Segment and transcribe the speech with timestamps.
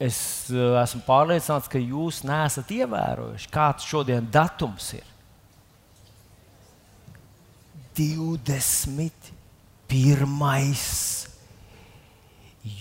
[0.00, 5.06] es uh, esmu pārliecināts, ka jūs neesat ievērojuši, kāds šodien datums ir.
[8.00, 9.28] 21.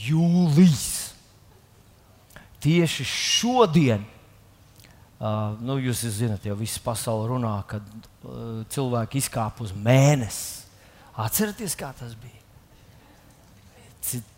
[0.08, 0.88] jūlijas.
[2.60, 4.04] Tieši šodien,
[5.20, 10.67] uh, nu, jūs zināt, jau viss pasaule runā, kad uh, cilvēki izkāpa uz mēnesi.
[11.20, 12.38] Atcerieties, kā tas bija.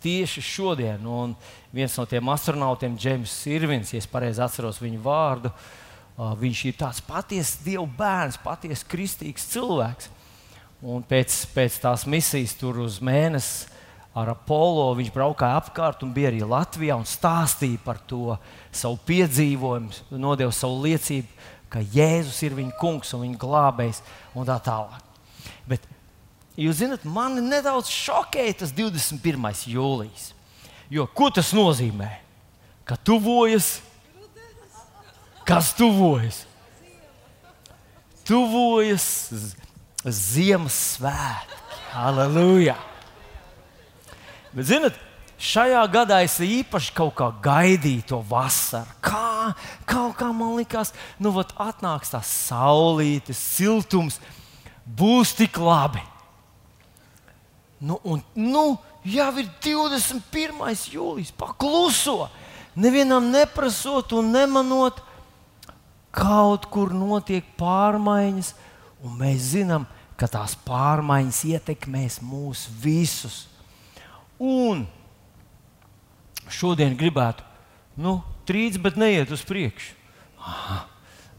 [0.04, 1.36] Tieši šodien, un
[1.74, 5.52] viens no tiem astronautiem, Džeims Irvins, ja es pareizi atceros viņu vārdu,
[6.18, 10.10] viņš ir tāds patiesa Dieva bērns, patiesa kristīgs cilvēks.
[10.82, 13.70] Un pēc, pēc tās misijas tur uz mēnesi
[14.18, 18.36] ar Apollo viņš braukāja apkārt un bija arī Latvijā un stāstīja par to
[18.74, 21.30] savu piedzīvojumu, nodeva savu liecību,
[21.72, 24.02] ka Jēzus ir viņa kungs un viņa glābējs
[24.36, 25.11] un tā tālāk.
[26.60, 29.48] Jūs zināt, man nedaudz šokēja tas 21.
[29.72, 30.32] jūlijas.
[30.92, 32.10] Jo ko tas nozīmē?
[32.84, 33.78] Ka tuvojas,
[35.48, 36.44] kas tuvojas?
[38.28, 39.08] Tuvojas
[40.02, 41.60] Ziemassvētki.
[41.92, 42.76] Halleluja!
[44.52, 44.96] Bet, zinot,
[45.40, 48.92] šajā gadā es īpaši kaut kā gaidīju to vasaru.
[49.04, 49.54] Kā,
[49.88, 50.92] kaut kā man likās,
[51.22, 54.20] nu, vat, atnāks tā saulīte, siltums,
[54.84, 56.02] būs tik labi.
[57.82, 58.66] Nu, un, nu,
[59.04, 60.62] jau ir 21.
[60.94, 62.28] jūlijas, pakluso.
[62.78, 65.02] Nevienam neprasot un nemanot,
[66.14, 68.54] kaut kur notiek pārmaiņas
[69.02, 69.88] Un mēs zinām,
[70.20, 73.46] ka tās pārmaiņas ietekmēs mūs visus.
[74.42, 74.86] Un
[76.52, 77.46] šodien gribētu,
[78.02, 79.96] nu, trīc, bet neiet uz priekšu.
[80.42, 80.84] Aha,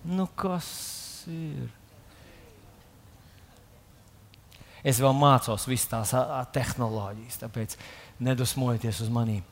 [0.06, 0.66] nu, kas
[1.30, 1.70] ir?
[4.82, 6.12] Es vēl mācos visas tās
[6.54, 7.76] tehnoloģijas, tāpēc
[8.22, 9.42] nedusmojieties uz maniem.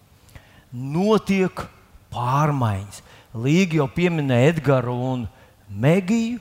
[0.71, 1.65] Notiek
[2.11, 3.03] pārmaiņas.
[3.39, 5.29] Līga jau pieminēja Edgars un
[5.71, 6.41] Megiju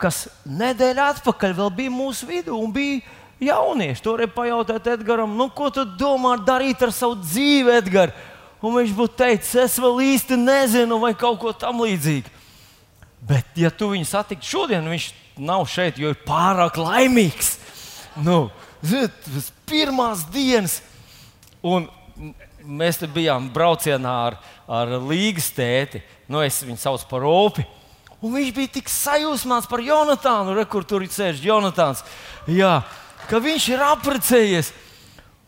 [0.00, 3.00] kas nedēļa atpakaļ bija mūsu vidū un bija
[3.40, 4.02] jaunieši.
[4.04, 8.28] Toreiz pajautāt Edgars, nu, ko tu domā darīt ar savu dzīvi, Edgars?
[8.60, 12.28] Un viņš būtu teicis, es vēl īsti nezinu, vai kaut ko tam līdzīgu.
[13.24, 15.06] Bet, ja tu viņu satiktu šodien, viņš
[15.40, 17.54] nav šeit, jo ir pārāk laimīgs.
[18.20, 18.50] Nu,
[18.84, 20.80] ziniet, tas pirmās dienas,
[21.62, 21.88] un
[22.64, 24.38] mēs te bijām braucienā ar,
[24.68, 26.02] ar līgas tēti.
[26.30, 27.64] Nu, es viņu saucu par Opi.
[28.20, 32.04] Un viņš bija tik sajūsmāts par Jonatānu, re, kur tur sēž Jonatāns.
[32.50, 32.82] Jā,
[33.30, 34.72] ka viņš ir apprecējies.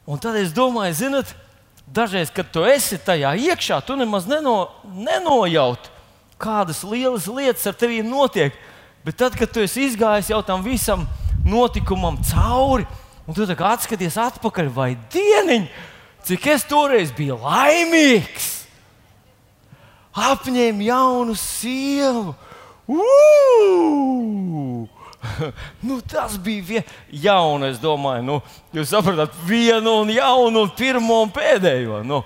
[0.09, 1.35] Un tad es domāju, zinot,
[1.87, 5.91] dažreiz, kad tu esi tajā iekšā, tu nemaz neno, nenojaut,
[6.41, 8.57] kādas lielas lietas ar tevi notiek.
[9.05, 11.05] Bet tad, kad tu esi izgājis jau tam visam
[11.53, 12.87] notikumam cauri,
[13.27, 15.69] un tu atskaties atpakaļ, vai dieniņ,
[16.27, 18.49] cik es toreiz biju laimīgs,
[20.13, 22.35] apņēmu jaunu sievu
[25.81, 26.83] nu, tas bija vien...
[27.11, 28.39] jaunu, es domāju, nu,
[28.75, 32.03] jūs saprotat, vienu un jaunu, un pirmo un pēdējo.
[32.07, 32.23] Nu,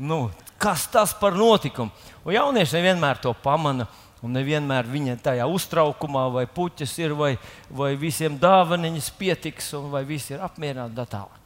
[0.00, 0.22] nu,
[0.60, 1.92] kas tas par notikumu?
[2.22, 3.88] Un jaunieši nevienmēr to pamana.
[4.22, 7.32] Un nevienmēr viņa tajā uztraukumā, vai puķis ir, vai,
[7.70, 10.44] vai visiem dāvaniņas pietiks, vai visi ir
[11.10, 11.40] tālāk.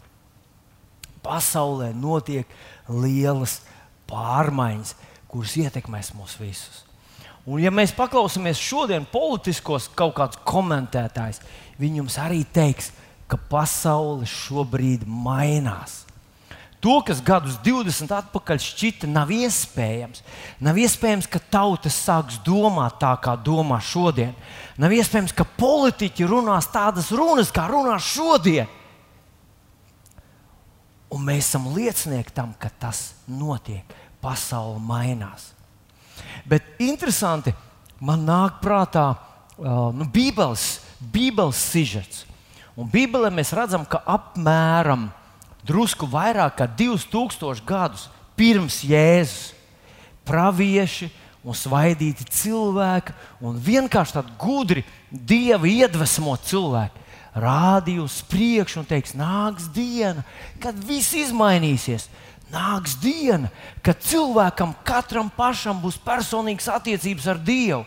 [1.25, 2.47] Pasaulē notiek
[2.89, 3.63] lielas
[4.11, 4.93] pārmaiņas,
[5.27, 6.83] kuras ietekmēs mūs visus.
[7.47, 11.41] Un, ja mēs paklausāmies šodien politiskos kaut kādus komentētājus,
[11.79, 12.91] viņi jums arī teiks,
[13.31, 16.06] ka pasaule šobrīd mainās.
[16.87, 20.21] To, kas gadus 20 atpakaļ šķita nav iespējams,
[20.63, 24.37] nav iespējams, ka tautas sāks domāt tā, kā domā šodien.
[24.79, 28.71] Nav iespējams, ka politiķi runās tādas runas, kā runā šodien.
[31.11, 33.83] Un mēs esam liecinieki tam, ka tas notiek.
[34.23, 35.51] Pasaule mainās.
[36.47, 37.51] Bet interesanti,
[37.99, 42.23] man nāk prātā uh, nu, Bībeles, Bībeles sižets.
[42.79, 45.11] Un Bībelē mēs redzam, ka apmēram
[45.67, 49.55] drusku vairāk kā 2000 gadus pirms Jēzus
[50.27, 51.11] pravieši
[51.47, 53.15] un svaidīti cilvēki
[53.47, 57.05] un vienkārši tādi gudri, dievi iedvesmot cilvēki.
[57.37, 60.25] Rādīja uz priekšu un teiks, nāks diena,
[60.63, 62.09] kad viss izmainīsies
[62.53, 63.51] nāks diena,
[63.83, 67.85] kad cilvēkam katram pašam būs personīgas attiecības ar Dievu.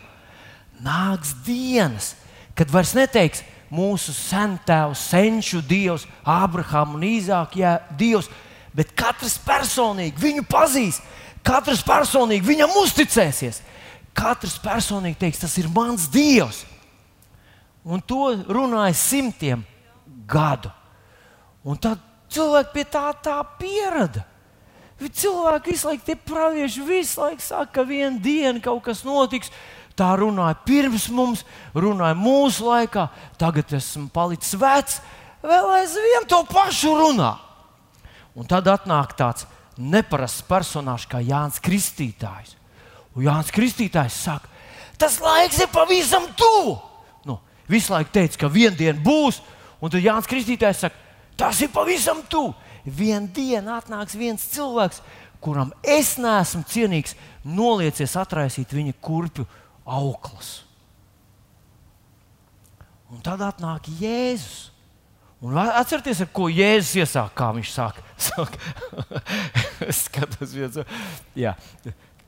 [0.80, 2.14] Nāks dienas,
[2.56, 7.62] kad vairs neteiks mūsu sentēvu, senču dievs, Abrahāmu un Īzāku
[7.98, 8.30] dievs,
[8.74, 11.00] bet katrs personīgi viņu pazīs,
[11.46, 13.62] katrs personīgi viņam uzticēsies.
[14.16, 16.64] Katrs personīgi teiks, tas ir mans dievs.
[17.86, 19.62] Un to runāja simtiem
[20.28, 20.72] gadu.
[21.64, 22.00] Un tad
[22.32, 24.26] cilvēki pie tā, tā pierada.
[25.00, 29.48] Cilvēki visu laiku, tie pravieši visu laiku saka, ka vienā dienā kaut kas notiks.
[30.00, 31.42] Tā runāja pirms mums,
[31.76, 33.10] runāja mūsu laikā,
[33.40, 35.00] tagad esmu palicis vecs,
[35.44, 37.34] vēl aizvien to pašu runā.
[38.32, 39.44] Un tad atnāk tāds
[39.76, 42.56] neparasts personāžs kā Jānis Kristītājs.
[43.12, 44.48] Un Jānis Kristītājs saka,
[44.96, 46.78] tas laiks ir pavisam tuvu.
[47.28, 47.36] Nu,
[47.68, 49.42] visu laiku teica, ka viena diena būs,
[49.84, 52.54] un tad Jānis Kristītājs saka, tas ir pavisam tuvu.
[52.88, 55.02] Vienu dienu atnāks viens cilvēks,
[55.44, 57.12] kuram es neesmu cienīgs,
[57.44, 59.44] noliecies atraisīt viņa kurpju
[59.90, 60.60] auklas.
[63.10, 64.68] Un tad atnāk Jēzus.
[65.40, 68.02] Un atcerieties, ar ko Jēzus iesāk, kā viņš saka
[69.88, 70.76] es skatos, viens,
[71.34, 71.54] jā.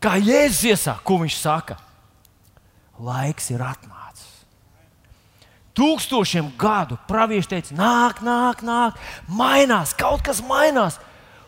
[0.00, 1.76] kā Jēzus iesāk, ko viņš saka.
[3.02, 4.30] Laiks ir atnācis.
[5.76, 8.98] Tūkstošiem gadu pravieši teica, nāk, nāk, nāk,
[9.28, 10.98] mainās, kaut kas mainās.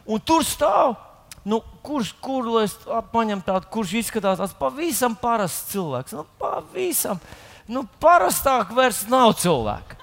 [0.04, 0.96] Un tur stāv,
[1.44, 2.74] nu, kurš, kur lai es
[3.12, 6.16] paņemtu tādu, kurš izskatās tāds pavisam parasts cilvēks.
[6.16, 7.20] Nu, pavisam,
[7.68, 9.98] nu, parastāk vairs nav cilvēka.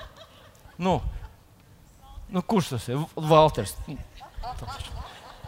[0.82, 1.00] Nu,
[2.30, 3.02] nu, kurš tas ir?
[3.16, 3.76] Valters.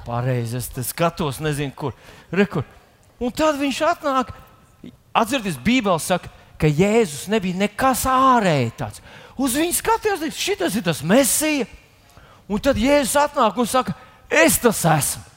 [0.04, 1.94] Pareizi, es skatos, nezinu, kur.
[2.34, 2.66] Rekur.
[3.24, 4.34] Un tad viņš atnāk,
[5.16, 9.04] atcerieties, Bībelē saka, ka Jēzus nebija nekas ārēji tāds.
[9.40, 11.70] Uz viņu skatījās, šis ir tas mesija.
[12.50, 13.96] Un tad Jēzus atnāk un saka,
[14.28, 15.33] es tas esmu.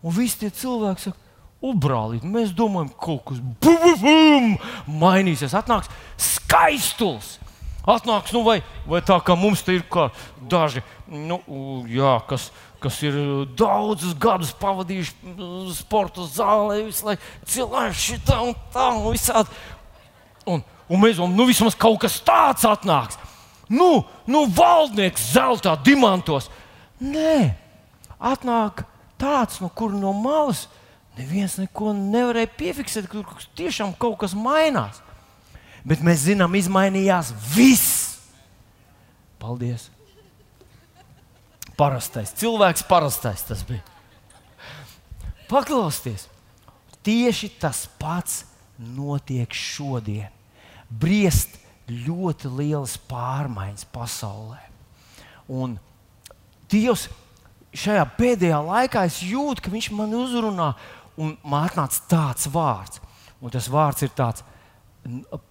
[0.00, 1.30] Un visi tie cilvēki saka,
[1.60, 5.52] Ubrālīt, mēs domājam, ka kaut kas bum, bum, bum, mainīsies.
[5.58, 7.34] Atnāks skaistuls.
[7.84, 9.84] Atnāks, nu, vai, vai tā kā mums te ir
[10.48, 11.36] daži, nu,
[11.88, 12.48] jā, kas,
[12.80, 13.18] kas ir
[13.60, 15.36] daudzus gadus pavadījuši
[15.76, 19.60] sporta zālē, visu laiku cilvēki šitā un tā un visādi.
[20.48, 23.20] Un, un mēs domājam, nu vismaz kaut kas tāds atnāks.
[23.68, 26.48] Nu, nu valdnieks zeltā, diamantos.
[27.04, 27.52] Nē,
[28.16, 28.86] atnāk
[29.20, 30.66] tāds, no kur no malas
[31.18, 33.26] neviens neko nevarēja piefiksēt, kur
[33.58, 35.02] tiešām kaut kas mainās.
[35.84, 38.18] Bet mēs zinām, izmainījās viss.
[39.40, 39.88] Paldies!
[41.80, 43.80] Parastais cilvēks, parastais tas bija.
[45.48, 46.26] Paklausieties,
[47.02, 48.42] tieši tas pats
[48.76, 50.28] notiek šodien.
[50.90, 51.56] Briest
[51.90, 54.60] ļoti lielas pārmaiņas pasaulē.
[55.50, 55.78] Un
[56.70, 57.08] Dievs
[57.76, 60.72] šajā pēdējā laikā jūtu, ka Viņš man uzrunā,
[61.20, 63.00] un man atnāca tāds vārds.
[63.40, 64.44] Un tas vārds ir tāds,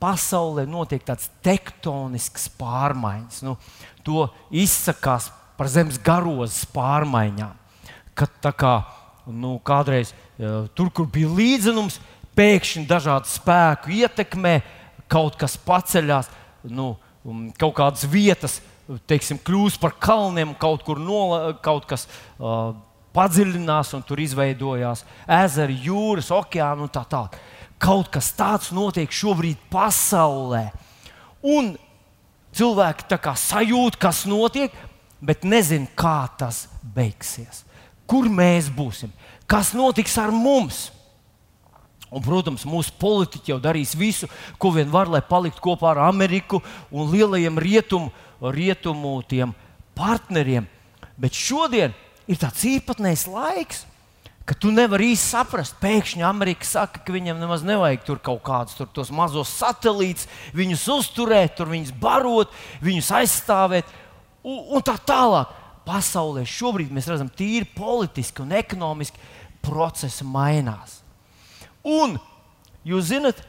[0.02, 3.42] pasaulē notiek tāds tektonisks pārmaiņas.
[3.46, 3.56] Nu,
[4.06, 7.56] to izsakās par zemes garozes pārmaiņām.
[8.20, 8.74] Kad kā
[9.30, 10.14] nu, kādreiz
[10.76, 12.00] tur, kur bija līdzenums,
[12.38, 14.60] pēkšņi dažādu spēku ietekmē,
[15.12, 16.30] kaut kas paceļās,
[16.70, 16.94] nu,
[17.60, 18.60] kaut kādas vietas
[19.10, 22.08] teiksim, kļūst par kalniem, kaut kur nola, kaut kas
[22.40, 22.74] uh,
[23.16, 25.06] padziļinās un tur izveidojās
[25.40, 27.38] ezeri, jūras, okeāni un tā tālāk.
[27.80, 30.68] Kaut kas tāds notiek šobrīd pasaulē.
[31.46, 31.76] Un
[32.56, 34.74] cilvēki tā kā sajūt, kas notiek,
[35.22, 37.64] bet nezina, kā tas beigsies.
[38.10, 39.12] Kur mēs būsim?
[39.50, 40.90] Kas notiks ar mums?
[42.10, 44.26] Un, protams, mūsu politiķi jau darīs visu,
[44.58, 46.58] ko vien var, lai paliktu kopā ar Ameriku
[46.90, 47.60] un lielajiem
[48.42, 49.56] rietumu, rietumu
[50.00, 50.68] partneriem.
[51.20, 51.94] Bet šodien
[52.30, 53.84] ir tāds īpatnējs laiks,
[54.48, 55.78] ka tu nevari īsti saprast.
[55.82, 60.88] Pēkšņi Amerika saka, ka viņam nemaz nevajag tur kaut kādus tur tos mazos satelītus, viņus
[60.96, 62.54] uzturēt, tur viņus barot,
[62.86, 63.92] viņus aizstāvēt
[64.44, 65.58] un, un tā tālāk.
[65.90, 69.18] Pasaulē šobrīd mēs redzam, tīri politiski un ekonomiski
[69.66, 71.00] procesi mainās.
[71.82, 72.20] Un
[72.86, 73.40] jūs zinat,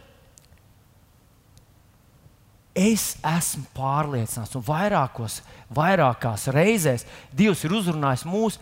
[2.80, 5.40] es esmu pārliecināts, un vairākos,
[5.74, 7.06] vairākās reizēs
[7.36, 8.60] Dievs ir uzrunājis mūsu,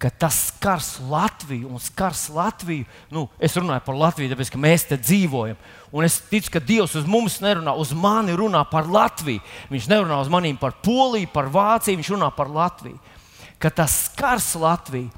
[0.00, 2.86] ka tas skars Latviju un skars Latviju.
[3.12, 5.58] Nu, es runāju par Latviju, tāpēc ka mēs te dzīvojam.
[5.92, 9.44] Un es ticu, ka Dievs uz mums nerunā, uz mani runā par Latviju.
[9.68, 12.96] Viņš nerunā uz maniem par Poliju, par Vāciju, viņš runā par Latviju.
[13.60, 15.10] Ka tas skars Latviju.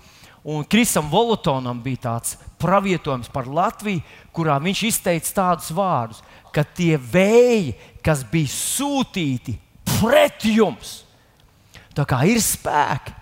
[0.43, 4.03] Un Krisam Volotonam bija tāds pravietojums par Latviju,
[4.35, 9.57] kurā viņš izteica tādus vārdus, ka tie vēji, kas bija sūtīti
[9.99, 11.03] pret jums,
[11.97, 13.15] tā kā ir spēki,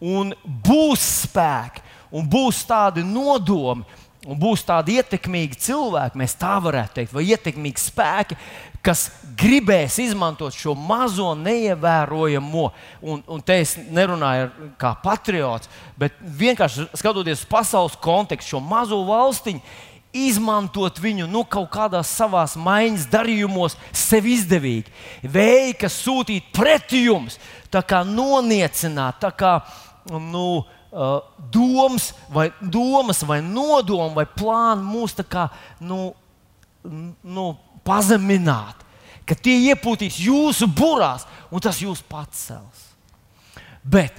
[0.00, 1.84] un būs spēki,
[2.16, 3.84] un būs tādi nodomi,
[4.26, 8.38] un būs tādi ietekmīgi cilvēki, mēs tā varētu teikt, vai ietekmīgi spēki,
[8.86, 12.66] kas gribēs izmantot šo mazo, neievērojamo,
[13.02, 19.00] un, un te es nerunāju kā patriots, bet vienkārši skatoties uz pasaules kontekstu, šo mazo
[19.08, 19.62] valstiņu,
[20.26, 24.92] izmantot viņu nu, kaut kādās savās maiņas darījumos, sev izdevīgi.
[25.22, 27.38] Vēji, kas sūtīt pret jums,
[27.72, 29.58] tā kā noniecināt, tā kā
[30.10, 31.20] nu, uh,
[31.52, 35.48] domas, vai, domas, vai nodomu, vai plānu mūs kā,
[35.80, 36.10] nu,
[37.22, 37.46] nu,
[37.86, 38.84] pazemināt.
[39.26, 42.84] Ka tie iepūtīs jūsu burās, un tas jūs pacels.
[43.82, 44.14] Bet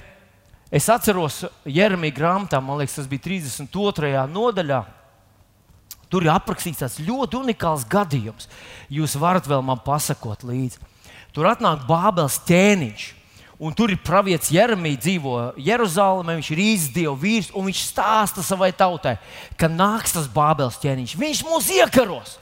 [0.72, 4.12] es atceros, Jeremija grāmatā, man liekas, tas bija 32.
[4.28, 4.82] nodaļā.
[6.08, 8.48] Tur ir aprakstīts tāds ļoti unikāls gadījums.
[8.88, 10.80] Jūs varat vēl man pasakot līdzi.
[11.36, 13.14] Tur atnāk Bābels ķēniņš.
[13.58, 18.44] Un tur ir pravietis Jeremija, dzīvo Jeruzalemē, viņš ir īsts dievu vīrs, un viņš stāsta
[18.46, 19.16] savai tautai,
[19.58, 21.16] ka nāks tas Bābels ķēniņš.
[21.18, 22.36] Viņš mūs iekaros,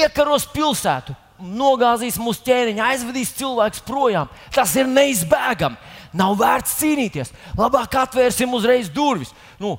[0.00, 1.12] iekaros pilsētu,
[1.44, 4.32] nogāzīs mūsu ķēniņu, aizvedīs cilvēkus projām.
[4.54, 5.76] Tas ir neizbēgami.
[6.16, 7.30] Nav vērts cīnīties.
[7.58, 9.30] Labāk atvērsim uzreiz durvis.
[9.60, 9.76] Nu,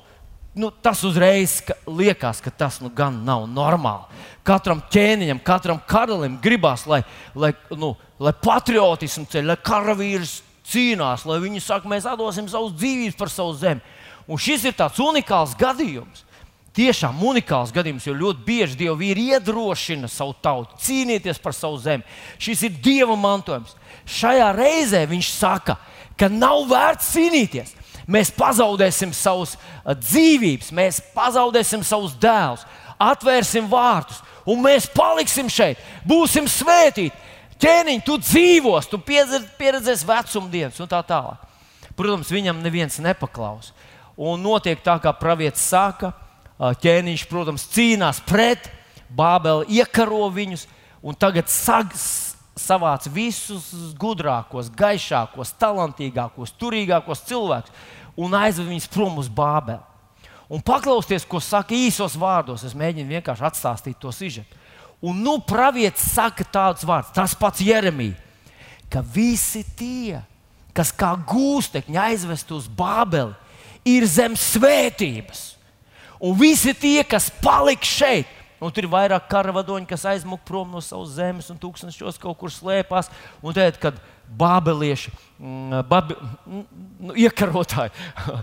[0.54, 4.22] nu, tas uzreiz ka, liekas, ka tas nu, gan nav normāli.
[4.46, 7.02] Katram ķēniņam, katram karalim gribās, lai,
[7.34, 13.18] lai, nu, lai patriotismu ceļ, lai karavīrs cīnās, lai viņi saka, mēs dosim savus dzīvības
[13.18, 13.82] par savu zemi.
[14.28, 16.26] Un šis ir tāds unikāls gadījums.
[16.72, 22.06] Tiešām unikāls gadījums, jo ļoti bieži Dieva vīri iedrošina savu tautu cīnīties par savu zemi.
[22.40, 23.74] Šis ir Dieva mantojums.
[24.08, 25.76] Šajā reizē viņš saka,
[26.16, 27.74] ka nav vērts cīnīties.
[28.10, 29.56] Mēs pazaudēsim savus
[29.86, 32.64] dzīvības, mēs pazaudēsim savus dēlus,
[33.02, 35.78] atvērsim vārtus, un mēs paliksim šeit,
[36.08, 37.14] būsim svētīti
[37.62, 41.48] ķēniņ, tu dzīvos, tu pieredzēsi vecumdienas un tā tālāk.
[41.94, 43.70] Protams, viņam neviens nepaklaus.
[44.18, 46.12] Un notiek tā, kā pravietis saka,
[46.58, 48.70] ķēniņš, protams, cīnās pret
[49.12, 50.66] Bābeli, iekaro viņus
[51.04, 51.92] un tagad sag,
[52.58, 57.72] savāc visus gudrākos, gaišākos, talantīgākos, turīgākos cilvēkus
[58.20, 59.80] un aizved viņus prom uz Bābeli.
[60.52, 64.58] Un paklausties, ko saka īsos vārdos, es mēģinu vienkārši atstāstīt to sižetu.
[65.02, 68.18] Un nu pravietis saka tādus vārdus, tas pats Jeremija,
[68.92, 70.20] ka visi tie,
[70.76, 73.32] kas kā gūstekņi aizvest uz Bābeli,
[73.88, 75.54] ir zem svētības.
[76.22, 78.28] Un visi tie, kas paliks šeit,
[78.62, 82.52] un tur ir vairāk karavadoņi, kas aizmuka prom no savas zemes un tūkstošos kaut kur
[82.52, 83.10] slēpās.
[83.42, 83.98] Un tad, kad
[84.38, 86.16] bābelieši, mm, babi,
[86.46, 86.64] mm,
[87.08, 87.92] nu, iekarotāji,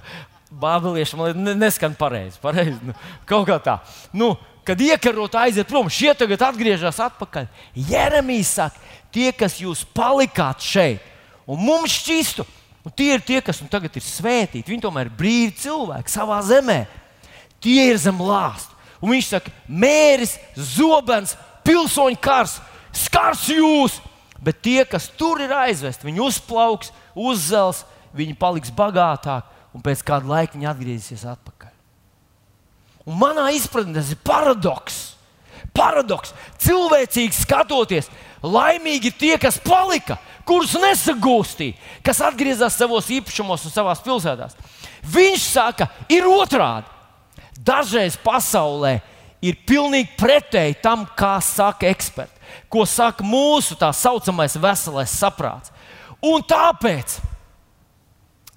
[0.63, 2.95] bābelieši man neskan pareizi, pareizi nu,
[3.29, 3.79] kaut kā tā.
[4.13, 4.33] Nu,
[4.67, 7.47] kad iekarot aiziet prom, šie tagad atgriežas atpakaļ.
[7.89, 11.05] Jeremijs saka, tie, kas jūs palikāt šeit,
[11.49, 12.45] un mums šķistu,
[12.85, 14.67] un tie ir tie, kas nu tagad ir svētīti.
[14.69, 16.83] Viņi tomēr ir brīvi cilvēki savā zemē.
[17.59, 18.77] Tie ir zem lāsta.
[18.99, 21.35] Un viņš saka, mēris, zobens,
[21.67, 22.57] pilsoņu kars,
[22.95, 23.99] skars jūs.
[24.39, 27.83] Bet tie, kas tur ir aizvesti, viņi uzplauks, uzzels,
[28.15, 31.73] viņi paliks bagātāki, un pēc kāda laika viņi atgriezīsies atpakaļ.
[33.09, 34.99] Un manā izpratnē tas ir paradoks.
[35.75, 36.31] Paradoks.
[36.61, 38.07] Cilvēcīgi skatoties,
[38.43, 41.75] laimīgi tie, kas palika, kurus nesagūstīja,
[42.05, 44.55] kas atgriezās savos īpašumos un savās pilsētās.
[45.09, 46.87] Viņš saka, ir otrādi.
[47.59, 48.99] Dažreiz pasaulē
[49.43, 52.39] ir pilnīgi pretēji tam, kā saka eksperti,
[52.71, 55.73] ko saka mūsu tā saucamais veselais saprāts.
[56.23, 57.19] Un tāpēc,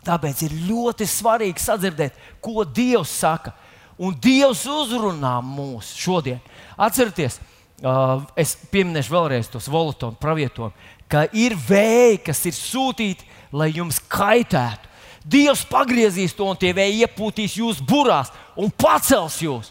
[0.07, 3.55] tāpēc ir ļoti svarīgi sadzirdēt, ko Dievs saka
[4.03, 6.41] un Dievs uzrunā mūs šodien.
[6.75, 7.39] Atcerieties,
[7.83, 10.75] uh, es pieminēšu vēlreiz tos volutonu pravietojumu,
[11.11, 14.91] ka ir vēji, kas ir sūtīti, lai jums kaitētu.
[15.25, 19.71] Dievs pagriezīs to un tie vēji iepūtīs jūs burās un pacels jūs.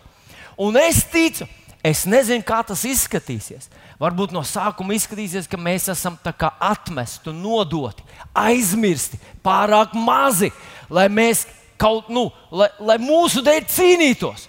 [0.61, 1.47] Un es ticu,
[1.83, 3.69] es nezinu, kā tas izskatīsies.
[4.01, 10.51] Varbūt no sākuma izskatīsies, ka mēs esam atmesti, nodoti, aizmirsti, pārāk mazi,
[10.89, 11.45] lai mēs
[11.81, 14.47] kaut, nu, lai, lai mūsu dēļ cīnītos.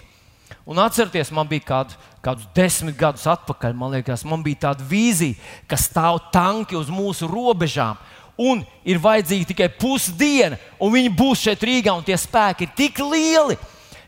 [0.65, 5.35] Un atcerieties, man bija kād, kādus desmit gadus atpakaļ, man liekas, man bija tāda vīzija,
[5.67, 7.99] ka stāv tanki uz mūsu robežām.
[8.41, 13.01] Un ir vajadzīga tikai pusdiena, un viņi būs šeit Rīgā, un tie spēki ir tik
[13.05, 13.59] lieli,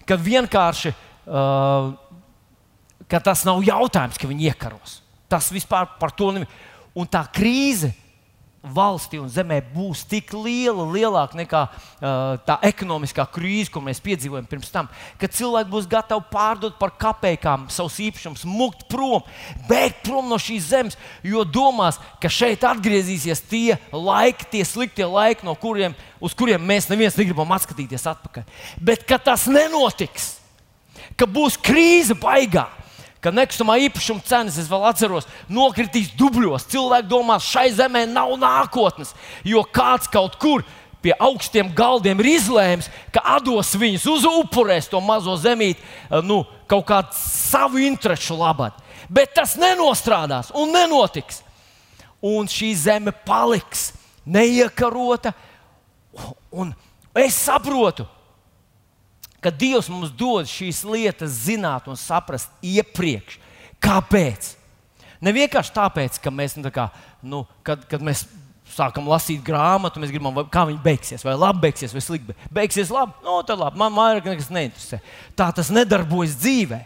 [0.06, 1.92] ka vienkārši uh,
[3.08, 5.00] ka tas nav jautājums, ka viņi iekaros.
[5.30, 6.50] Tas vispār par to nav.
[6.96, 7.92] Un tā krīze
[8.74, 14.48] valstī un zemē būs tik liela, lielāka nekā uh, tā ekonomiskā krīze, ko mēs piedzīvojam
[14.50, 14.90] pirms tam,
[15.22, 19.26] kad cilvēki būs gatavi pārdot par kapekām savus īpašumus, mukt prom,
[19.70, 25.46] bēgt prom no šīs zemes, jo domās, ka šeit atgriezīsies tie laiki, tie sliktie laiki,
[25.48, 28.48] no kuriem, uz kuriem mēs neviens negribam atskatīties atpakaļ.
[28.82, 30.36] Bet ka tas nenotiks,
[31.20, 32.68] ka būs krīze baigā
[33.26, 36.68] ka nekustamā īpašuma cenas, es vēl atceros, nokritīs dubļos.
[36.70, 39.16] Cilvēki domās, šai zemē nav nākotnes,
[39.48, 40.66] jo kāds kaut kur
[41.06, 46.44] pie augstiem galdiem ir izlēms, ka dos viņus uz upurēs to mazo zemīti eh, nu,
[46.70, 48.78] kaut kādu savu interesu labad.
[49.10, 51.44] Bet tas nenostrādās un nenotiks.
[52.26, 53.92] Un šī zeme paliks
[54.26, 55.36] neiekarota.
[56.50, 56.72] Un
[57.22, 58.08] es saprotu,
[59.46, 63.38] ka Dievs mums dod šīs lietas zināt un saprast iepriekš.
[63.84, 64.56] Kāpēc?
[65.22, 66.90] Ne vienkārši tāpēc, ka mēs, nu, tā kā,
[67.22, 68.26] nu, kad, kad mēs
[68.76, 72.36] sākam lasīt grāmatu, mēs gribam, vai, kā viņa beigsies, vai labi beigsies, vai slikti.
[72.54, 75.00] Beigsies labi, no nu, tad labi, man vairāk nekas neinteresē.
[75.38, 76.82] Tā tas nedarbojas dzīvē.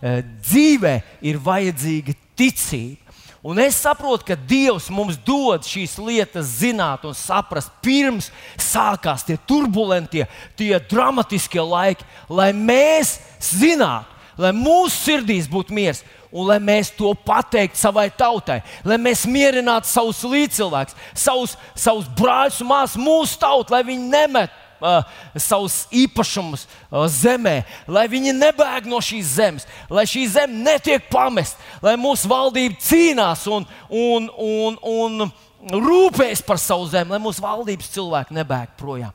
[0.00, 0.94] Eh, dzīvē
[1.28, 3.09] ir vajadzīga ticība.
[3.42, 8.28] Un es saprotu, ka Dievs mums dod šīs lietas zināt un saprast, pirms
[8.60, 10.26] sākās tie turbulentie,
[10.60, 17.14] tie dramatiskie laiki, lai mēs zinātu, lai mūsu sirdīs būtu miers un lai mēs to
[17.26, 23.82] pateiktu savai tautai, lai mēs mierinātu savus līdzcilvēkus, savus, savus brāļus māsas, mūsu tautu, lai
[23.88, 25.04] viņi nemet uh,
[25.36, 31.60] savus īpašumus uh, zemē, lai viņi nebēg no šīs zemes, lai šī zeme netiek pamesta,
[31.84, 37.92] lai mūsu valdība cīnās un, un, un, un rūpējas par savu zemi, lai mūsu valdības
[37.94, 39.12] cilvēki nebēg projām.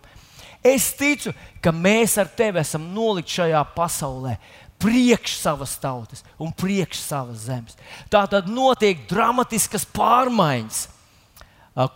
[0.66, 1.30] Es ticu,
[1.62, 4.40] ka mēs ar tevi esam nolikti šajā pasaulē
[4.82, 7.78] priekš savas tautas un priekš savas zemes.
[8.12, 10.82] Tā tad notiek dramatiskas pārmaiņas,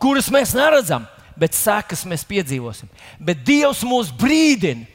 [0.01, 1.07] kuras mēs neredzam,
[1.39, 2.89] bet sekas mēs piedzīvosim.
[3.19, 4.85] Bet Dievs mūs brīdina,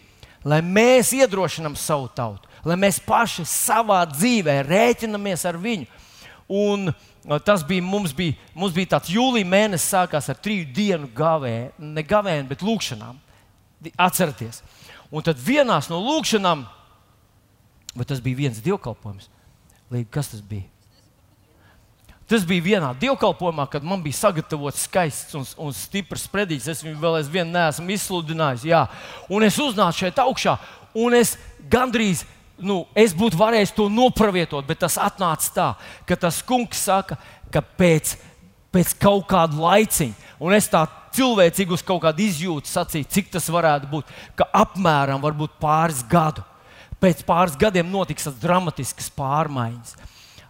[0.44, 5.88] lai mēs iedrošinām savu tautu, lai mēs paši savā dzīvē rēķinamies ar viņu.
[6.54, 6.92] Un
[7.44, 12.04] tas bija mums, bija, mums bija tāds jūlija mēnesis, sākās ar trīs dienu gavēnu, ne
[12.04, 13.20] gavēnu, bet lūkšanām.
[14.00, 14.62] Atcerieties!
[15.14, 16.64] Un tad vienā no lūkšanām
[17.94, 19.28] Bet tas bija viens dievkalpojums.
[19.94, 20.66] Līdz kas tas bija?
[22.30, 26.70] Tas bija vienā dievkalpojumā, kad man bija sagatavots skaists un, un stiprs predīgs.
[26.72, 28.64] Es viņu vēl aizvien neesmu izsludinājis.
[28.70, 28.86] Jā.
[29.28, 30.56] Un es uznācu šeit augšā,
[30.96, 31.34] un es
[31.70, 32.24] gandrīz.
[32.54, 35.68] Nu, es būtu varējis to nopravietot, bet tas atnāca tā,
[36.06, 37.18] ka tas kungs saka,
[37.50, 38.14] ka pēc,
[38.72, 40.84] pēc kaut kāda laiciņa, un es tā
[41.18, 45.26] cilvēcīgi uz kaut kādu izjūtu sacīju, cik tas varētu būt, ka apmēram
[45.58, 46.46] pāris gadu
[47.04, 49.96] pēc pāris gadiem notiks tas dramatisks pārmaiņas.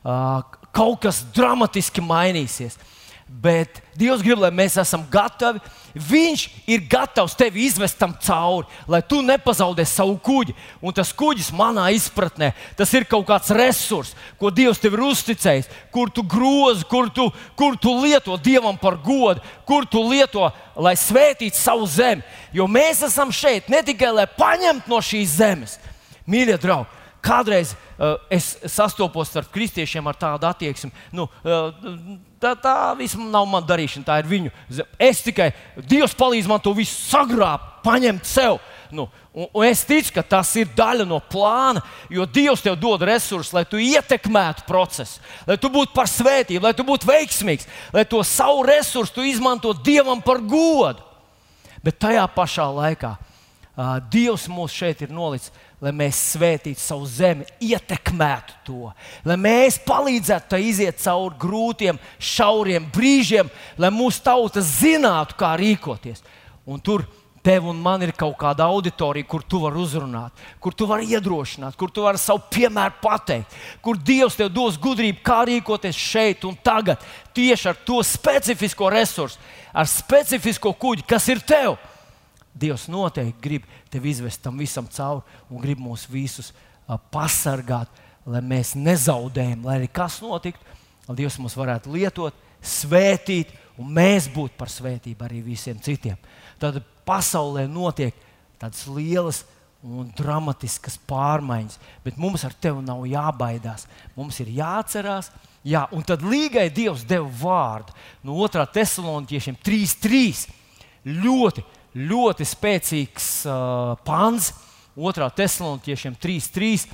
[0.04, 0.42] Uh,
[0.74, 2.76] kaut kas dramatiski mainīsies.
[3.24, 5.62] Bet Dievs grib, lai mēs esam gatavi.
[5.94, 10.54] Viņš ir gatavs tevi izvest tam cauri, lai tu nepazaudē savu kuģi.
[10.82, 15.70] Un tas kuģis, manā izpratnē, tas ir kaut kāds resurs, ko Dievs tev ir uzticējis,
[15.94, 20.96] kur tu grozi, kur tu, kur tu lieto Dievam par godu, kur tu lieto, lai
[20.98, 22.26] svētītu savu zemi.
[22.52, 25.78] Jo mēs esam šeit ne tikai lai paņemtu no šīs zemes,
[26.24, 30.92] Mīļie draugi, kādreiz uh, es sastopos ar kristiešiem ar tādu attieksmi.
[31.14, 31.96] Nu, uh,
[32.42, 34.52] tā, tā viss nav man darīšana, tā ir viņu.
[35.00, 35.50] Es tikai
[35.88, 38.60] Dievs palīdz man to visu sagrābt, paņemt sev.
[38.94, 41.82] Nu, un, un es ticu, ka tas ir daļa no plāna,
[42.12, 46.74] jo Dievs tev dod resursus, lai tu ietekmētu procesu, lai tu būtu par svētību, lai
[46.76, 51.02] tu būtu veiksmīgs, lai to savu resursu izmantotu Dievam par godu.
[51.84, 55.52] Bet tajā pašā laikā uh, Dievs mūs šeit ir nolicis
[55.84, 58.92] lai mēs svētītu savu zemi, ietekmētu to,
[59.28, 66.24] lai mēs palīdzētu tai iziet cauri grūtiem, šauriem brīžiem, lai mūsu tauta zinātu, kā rīkoties.
[66.64, 67.04] Un tur
[67.44, 70.32] tev un man ir kaut kāda auditorija, kur tu vari uzrunāt,
[70.64, 73.52] kur tu vari iedrošināt, kur tu vari savu piemēru pateikt,
[73.84, 77.02] kur Dievs tev dos gudrību, kā rīkoties šeit un tagad,
[77.36, 79.36] tieši ar to specifisko resursu,
[79.76, 81.76] ar specifisko kuģi, kas ir tev.
[82.54, 87.90] Dievs noteikti grib tevi izvest tam visam cauri un grib mūs visus uh, pasargāt,
[88.26, 90.62] lai mēs nezaudējam, lai arī kas notiktu,
[91.08, 96.20] lai Dievs mūs varētu lietot, svētīt, un mēs būtu par svētību arī visiem citiem.
[96.62, 98.14] Tad pasaulē notiek
[98.60, 99.42] tādas lielas
[99.84, 103.84] un dramatiskas pārmaiņas, bet mums ar tevi nav jābaidās.
[104.16, 105.28] Mums ir jāatcerās,
[105.66, 107.92] jā, un tad līgai Dievs deva vārdu
[108.24, 108.64] no 2.
[108.78, 110.46] Thessaloniķiešiem 3.3.
[111.04, 111.64] Ļoti
[111.94, 114.52] ļoti spēcīgs uh, pāns,
[114.94, 115.30] 2.
[115.38, 116.86] Thessaloniķiešiem 3.3.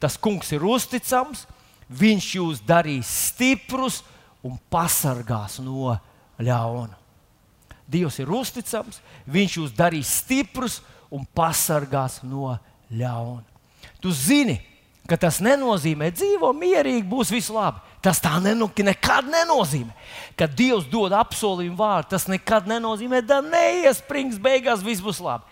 [0.00, 1.46] Tas kungs ir uzticams,
[1.88, 4.02] viņš jūs darīs stiprus
[4.44, 5.96] un pasargās no
[6.38, 6.96] ļauna.
[7.86, 8.98] Dievs ir uzticams,
[9.30, 10.80] viņš jūs darīs stiprus
[11.14, 12.56] un pasargās no
[12.90, 13.44] ļauna.
[14.02, 14.58] Tu zini,
[15.08, 17.80] ka tas nenozīmē dzīvo mierīgi, būs viss labi.
[18.06, 19.90] Tas tā nenu, nekad nenozīmē.
[20.38, 25.42] Kad Dievs dod apsolījumu vārdu, tas nekad nenozīmē, ka neiesprings beigās viss būs labi.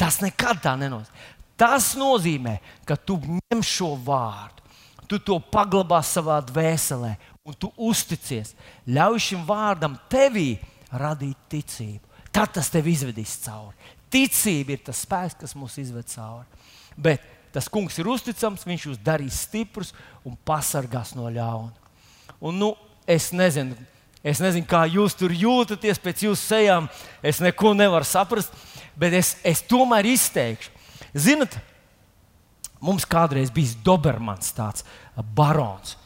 [0.00, 1.26] Tas nekad tā nenozīmē.
[1.58, 2.54] Tas nozīmē,
[2.88, 4.62] ka tu ņem šo vārdu,
[5.10, 8.54] tu to paglabā savā dvēselē un tu uzticies.
[8.88, 10.54] Ļauj šim vārdam tevī
[10.88, 12.22] radīt ticību.
[12.32, 13.76] Tad tas tev izvedīs cauri.
[14.08, 16.46] Ticība ir tas spēks, kas mūs izved cauri.
[16.96, 19.92] Bet tas kungs ir uzticams, viņš jūs darīs stiprus
[20.24, 21.87] un pasargās no ļauna.
[22.40, 22.72] Un, nu,
[23.08, 23.76] es nezinu,
[24.22, 26.90] es nezinu, kā jūs tur jūtaties pēc jūsu sejām.
[27.22, 28.54] Es neko nevaru saprast,
[28.98, 30.74] bet es, es tomēr izteikšu.
[31.18, 31.56] Ziniet,
[32.84, 34.84] Mums kādreiz bija Dobermans, tāds
[35.34, 35.96] barons.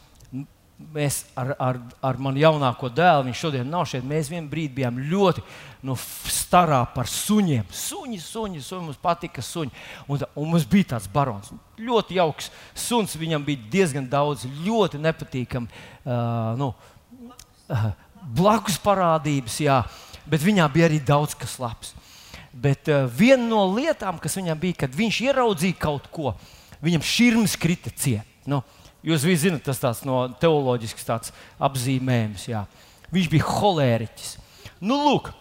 [0.93, 4.05] Mēs ar, ar, ar manu jaunāko dēlu, viņš šodien nav šeit.
[4.09, 5.45] Mēs vienā brīdī bijām ļoti
[5.87, 5.97] nu,
[6.31, 7.67] starā par suņiem.
[7.73, 9.73] Suņi, suņi, suņi mums patika suņi.
[10.09, 11.53] Un, un mums bija tāds barons.
[11.81, 16.73] Ļoti jauks suns, viņam bija diezgan daudz ļoti nepatīkamu uh, nu,
[17.71, 17.89] uh,
[18.37, 19.81] blakus parādības, jā,
[20.29, 21.95] bet viņā bija arī daudz kas labs.
[22.53, 26.37] Bet uh, viena no lietām, kas viņam bija, kad viņš ieraudzīja kaut ko,
[26.85, 28.29] viņam šķirnes krita ciet.
[28.47, 28.61] Nu,
[29.07, 32.49] jūs visi zinat, tas tāds no teoloģisks tāds apzīmējums.
[32.51, 32.65] Jā.
[33.13, 34.35] Viņš bija holēriķis.
[34.83, 35.33] Nu, lūk,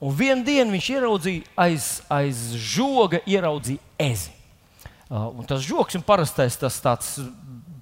[0.00, 4.34] un vienā dienā viņš ieraudzīja aiz, aiz žoga, ieraudzīja ezi.
[5.10, 7.16] Uh, un tas žoks ir parastais, tas tāds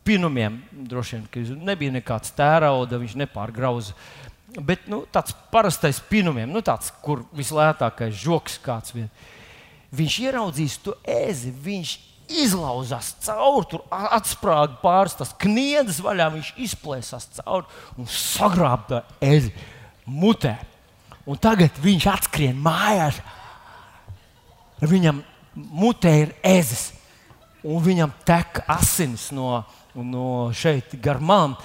[0.09, 3.93] pinumiem, droši vien, nebija nekāds tērauda, viņš nepārgrauza
[4.57, 9.11] Bet nu, tāds parastais pinumiem, nu, tāds, kur vislētākais žoks kāds vien.
[9.93, 11.93] Viņš ieraudzīs to ezi, viņš
[12.29, 17.67] izlauzās cauri, tur atsprāga pāris tas kniedzes vaļā, viņš izplēsās cauri
[17.99, 19.53] un sagrābta ezi
[20.05, 20.57] mutē.
[21.29, 23.19] Un tagad viņš atskrien mājās.
[24.79, 25.21] Viņam
[25.55, 26.93] mutē ir ezis,
[27.67, 31.57] un viņam tek asinis no, no šeit garmām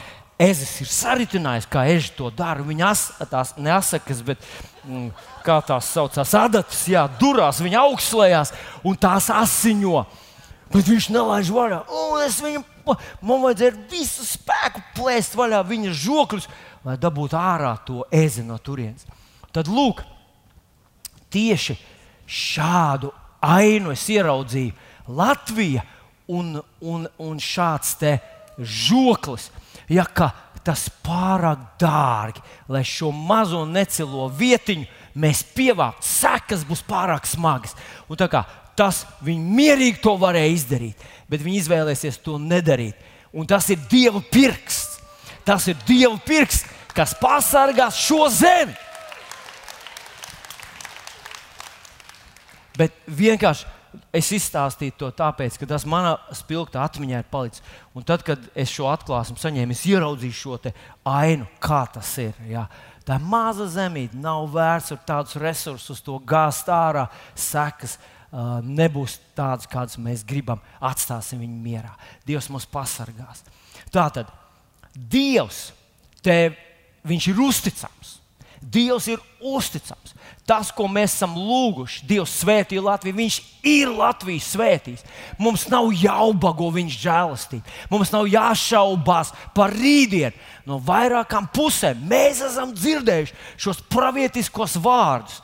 [0.42, 2.66] ezis ir saritinājis, kā eži to dara.
[2.66, 4.42] Viņa as, tās nesakas, bet
[4.84, 5.10] mm,
[5.46, 10.04] kā tās saucās, adatas, jā, durās, viņa augstslējās un tās asiņo.
[10.74, 11.82] Bet viņš nelaiž vaļā.
[12.26, 12.64] Es viņam,
[13.22, 16.50] man vajadzēja visu spēku plēst vaļā viņa žokļus,
[16.88, 19.06] lai dabūtu ārā to ezi no turienes.
[19.54, 20.02] Tad lūk,
[21.34, 21.78] tieši
[22.26, 23.12] šādu
[23.44, 25.84] ainu es ieraudzīju Latvijā
[26.32, 27.98] un, un, un šāds
[28.58, 29.52] žoklis
[29.92, 30.06] ja
[30.64, 32.40] tas pārāk dārgi,
[32.72, 34.86] lai šo mazo necilo vietiņu
[35.20, 37.76] mēs pievāktu, sekas būs pārāk smagas.
[38.08, 38.46] Un tā kā
[38.78, 42.98] tas viņi mierīgi to varēja izdarīt, bet viņi izvēlēsies to nedarīt.
[43.34, 45.00] Un tas ir Dieva pirksts.
[45.44, 48.76] Tas ir Dieva pirksts, kas pasargās šo zemi.
[52.78, 53.68] Bet vienkārši
[54.16, 57.62] es izstāstīju to tāpēc, ka tas manā spilgtā atmiņā ir palicis.
[57.94, 60.58] Un tad, kad es šo atklāsmu saņēmu, es ieraudzīju šo
[61.10, 62.34] ainu, kā tas ir.
[62.50, 62.66] Jā.
[63.06, 67.98] Tā maza zemīte, nav vērts ar tādus resursus, to gāzt ārā, sekas.
[68.34, 70.62] Nebūs tādas, kādas mēs gribam.
[70.82, 71.94] Atstāsim viņu mierā.
[72.26, 73.44] Dievs mūs pasargās.
[73.94, 74.32] Tātad
[74.94, 75.72] Dievs
[76.26, 76.58] tev,
[77.10, 78.18] ir uzticams.
[78.64, 80.14] Dievs ir uzticams.
[80.48, 85.04] Tas, ko mēs esam lūguši, Dievs svētī Latviju, Viņš ir Latvijas svētījis.
[85.40, 87.76] Mums nav jāubago Viņš žēlastība.
[87.92, 90.34] Mums nav jāšaubās par rītdienu.
[90.66, 95.42] No vairākām pusēm mēs esam dzirdējuši šos pravietiskos vārdus.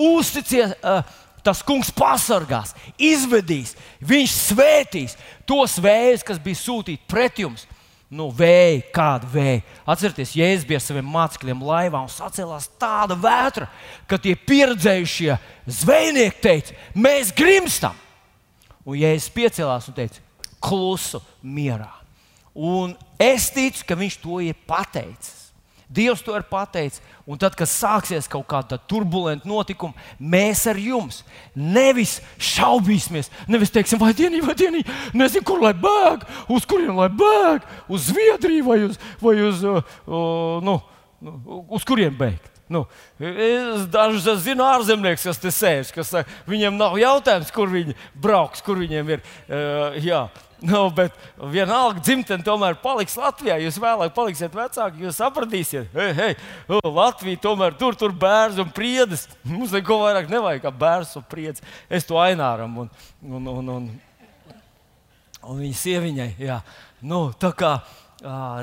[0.00, 1.02] Uzticiet, uh,
[1.44, 3.74] tas kungs pasargās, izvedīs,
[4.04, 7.66] viņš svētīs tos vējus, kas bija sūtīti pret jums
[8.10, 9.62] nu, vēja, kāda vēja.
[9.88, 13.68] Atcerieties, Jēzus bija saviem mācekļiem laivā un sacēlās tāda vētra,
[14.10, 15.36] ka tie pieredzējušie
[15.80, 17.94] zvejnieki teica, mēs grimstam.
[18.82, 20.24] Un Jēzus piecēlās un teica,
[20.60, 21.92] klusu, mierā.
[22.54, 25.39] Un es ticu, ka viņš to ir pateicis.
[25.90, 27.02] Dievs to ir pateicis.
[27.26, 31.20] Un tad, kad sāksies kaut kāda turbulenta notikuma, mēs ar jums
[31.54, 37.10] nevis šaubīsimies, nevis teiksim, vai dienī, vai dienī, nezinu, kur lai bēg, uz kurien lai
[37.10, 40.78] bēg, uz Zviedriju vai uz, vai uz, uh, uh, nu,
[41.26, 42.46] nu, uz kurien bēgt.
[42.70, 42.84] Nu,
[43.18, 46.12] es dažus es zinu, ārzemnieks, kas te sēž, kas
[46.46, 49.24] viņiem nav jautājums, kur viņi brauks, kur viņiem ir.
[49.50, 50.28] Uh, jā,
[50.60, 51.14] Nu, bet
[51.52, 53.56] vienalga dzimtene tomēr paliks Latvijā.
[53.62, 56.34] Jūs vēlāk paliksiet vecāki, jūs sapratīsiet, hei, hei,
[56.84, 59.24] Latvija tomēr tur tur bērns un priedes.
[59.48, 61.64] Mums neko vairāk nevajag kā bērns un priedes.
[61.88, 62.90] Es to aināram un,
[63.24, 63.88] un, un, un,
[65.40, 66.30] un viņa sieviņai.
[66.44, 66.58] Jā.
[67.08, 67.72] Nu, kā,
[68.20, 68.60] uh,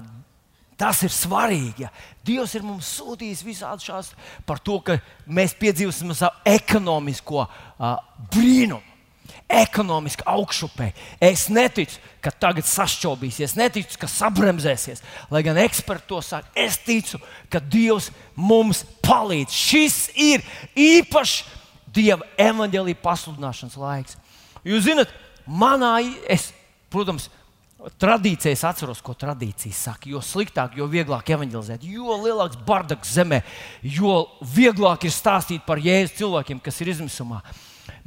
[0.78, 1.88] tas ir svarīgi.
[1.88, 1.90] Ja.
[2.30, 4.14] Dievs ir mums sūtījis visādi šās
[4.46, 7.98] par to, ka mēs piedzīvosim savu ekonomisko uh,
[8.36, 8.97] brīnumu
[9.50, 10.92] ekonomiski augšupē.
[11.24, 15.04] Es neticu, ka tagad sašķobīsies, neticu, ka sabremzēsies.
[15.32, 19.56] Lai gan eksperti to saka, es ticu, ka Dievs mums palīdz.
[19.56, 20.44] Šis ir
[20.76, 21.46] īpašs
[21.96, 24.20] Dieva evaņģēlīja pasludināšanas laiks.
[24.68, 25.14] Jūs zināt,
[25.48, 25.96] manā,
[26.30, 26.52] es,
[26.94, 27.32] protams,
[28.02, 30.10] Tradīcijas atceros, ko tradīcijas saka.
[30.10, 33.44] Jo sliktāk, jo vieglāk evanģelizēt, jo lielāks bardaks zemē,
[33.86, 37.44] jo vieglāk ir stāstīt par jēzu cilvēkiem, kas ir izmisumā.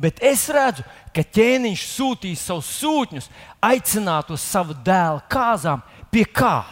[0.00, 5.82] Bet es redzu, ka ķēniņš sūtīs savus sūtņus, aicināt uz savu dēlu kāzām.
[6.10, 6.62] Pie kā?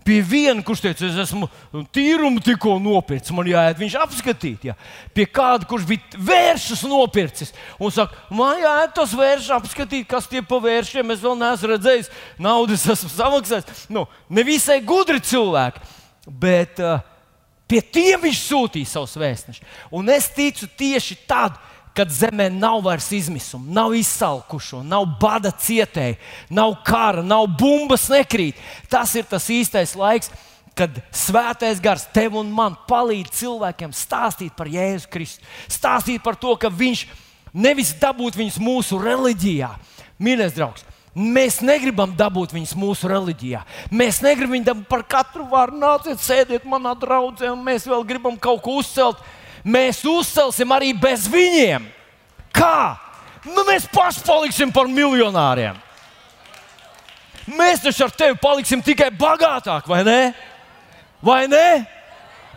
[0.00, 1.46] Pie viena, kurš teica, es esmu
[1.92, 4.64] tīrumu tikko nopircis, man jāiet viņš apskatīt.
[4.70, 4.74] Ja.
[5.12, 10.40] Pie kāda, kurš bija vēršas nopircis, un saka, man jāiet tos vēršas apskatīt, kas tie
[10.40, 12.10] pa vēršiem, es vēl neesmu redzējis,
[12.40, 13.84] naudas esmu samaksājis.
[13.92, 15.84] Nu, nevisai gudri cilvēki,
[16.32, 17.04] bet uh,
[17.68, 19.76] pie tiem viņš sūtīja savus vēstnešus.
[19.92, 21.68] Un es ticu tieši tad, kad
[22.14, 26.18] zemē nav vairs izmisuma, nav izsalkušo, nav bada cietēji,
[26.50, 28.58] nav kara, nav bumbas nekrīt.
[28.90, 30.30] Tas ir tas īstais laiks,
[30.78, 35.44] kad svētais gars tev un man palīdz cilvēkiem stāstīt par Jēzu Kristu.
[35.68, 37.04] Stāstīt par to, ka viņš
[37.52, 39.74] nevis dabūt viņus mūsu reliģijā,
[40.22, 40.86] mīļais draugs.
[41.10, 43.64] Mēs negribam dabūt viņus mūsu reliģijā.
[43.90, 48.62] Mēs negribam viņu par katru vārdu nāciet, sēdiet manā draudzē, un mēs vēl gribam kaut
[48.62, 49.18] ko uzcelt
[49.64, 51.86] mēs uzcelsim arī bez viņiem.
[52.54, 52.96] Kā?
[53.46, 55.78] Nu, mēs paši paliksim par miljonāriem.
[57.50, 60.20] Mēs taču ar tevi paliksim tikai bagātāki, vai ne?
[61.24, 61.86] Vai ne?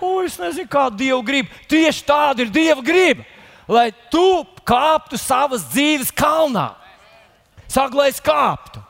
[0.04, 1.52] O, es nezinu, kāda Dieva grib.
[1.72, 3.24] Tieši tāda ir Dieva griba.
[3.68, 6.74] Lai tu kāptu savas dzīves kalnā.
[7.72, 8.82] Saka, lai es kāptu.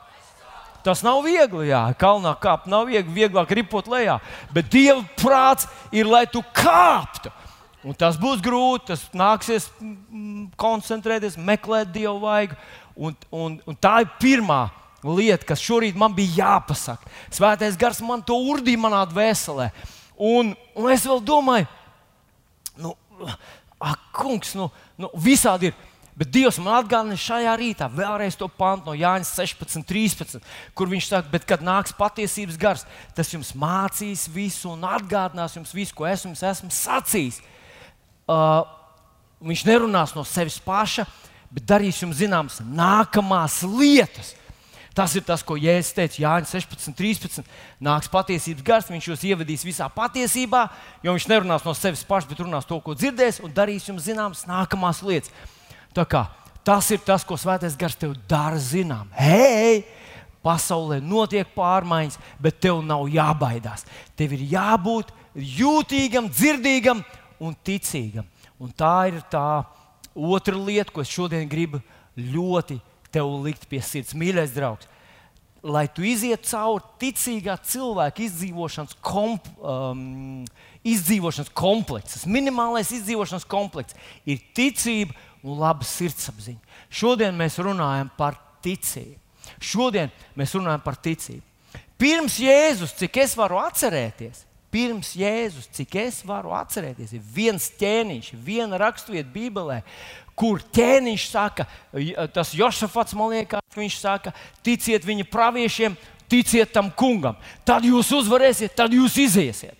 [0.84, 4.18] Tas nav viegli, jā, kalnā kāpt nav viegli, vieglāk ripot lejā.
[4.52, 7.32] Bet Dieva prāts ir, lai tu kāptu.
[7.84, 9.68] Un tas būs grūti, tas nāksies
[10.60, 12.56] koncentrēties, meklēt dievu vaigu.
[12.96, 14.62] Un, un, un tā ir pirmā
[15.04, 17.10] lieta, kas šorīt man bija jāpasaka.
[17.34, 19.68] Svētais gars man to urdīja manā dvēselē.
[20.16, 21.68] Un, un es vēl domāju,
[22.80, 22.94] nu,
[23.82, 25.82] ak, kungs, nu, nu visādi ir.
[26.14, 30.36] Bet Dievs man atgādina šajā rītā vēlreiz to pantu no Jānis 16, 13,
[30.78, 32.84] kur viņš saka, bet kad nāks patiesības gars,
[33.18, 37.40] tas jums mācīs visu un atgādinās jums visu, ko es jums esmu sacījis
[38.28, 38.64] uh,
[39.44, 41.06] viņš nerunās no sevis paša,
[41.54, 44.34] bet darīs jums zināmas nākamās lietas.
[44.94, 47.48] Tas ir tas, ko Jēzus teica Jānis 16, 13.
[47.82, 50.68] Nāks patiesības gars, viņš jūs ievedīs visā patiesībā,
[51.02, 54.44] jo viņš nerunās no sevis paša, bet runās to, ko dzirdēs, un darīs jums zināmas
[54.46, 55.34] nākamās lietas.
[55.94, 56.28] Tā kā,
[56.66, 59.10] tas ir tas, ko Svētais gars tev dara zinām.
[59.18, 59.82] Hei!
[60.44, 63.86] Pasaulē notiek pārmaiņas, bet tev nav jābaidās.
[64.14, 67.00] Tev ir jābūt jūtīgam, dzirdīgam
[67.42, 68.26] un ticīgam.
[68.62, 69.64] Un tā ir tā
[70.14, 71.80] otra lieta, ko es šodien gribu
[72.16, 72.78] ļoti
[73.14, 74.90] tev likt pie sirds, mīļais draugs.
[75.64, 80.42] Lai tu izietu cauri ticīgā cilvēka izdzīvošanas, komp, um,
[80.84, 83.96] izdzīvošanas komplekss, minimālais izdzīvošanas komplekss
[84.28, 86.76] ir ticība un laba sirdsapziņa.
[86.92, 89.16] Šodien mēs runājam par ticību.
[89.60, 91.42] Šodien mēs runājam par ticību.
[92.00, 94.44] Pirms Jēzus, cik es varu atcerēties,
[94.74, 99.80] pirms Jēzus, cik es varu atcerēties, ir viens ķēniņš, viena raksturvieta Bībelē,
[100.34, 101.68] kur ķēniņš saka,
[102.34, 104.34] tas Josafats man liekas, viņš saka,
[104.66, 105.94] ticiet viņa praviešiem,
[106.30, 107.38] ticiet tam kungam.
[107.66, 109.78] Tad jūs uzvarēsiet, tad jūs iziesiet.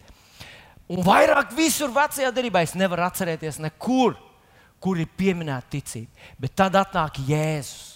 [0.90, 4.14] Un vairāk visur vecajā darbā es nevaru atcerēties nekur,
[4.78, 6.12] kur ir pieminēta ticība.
[6.38, 7.90] Bet tad atnāk Jēzus.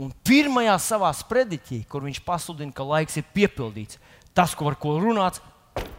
[0.00, 3.98] Un pirmajā savā sprediķī, kur viņš pasludina, ka laiks ir piepildīts,
[4.34, 5.42] tas, par ko runāts,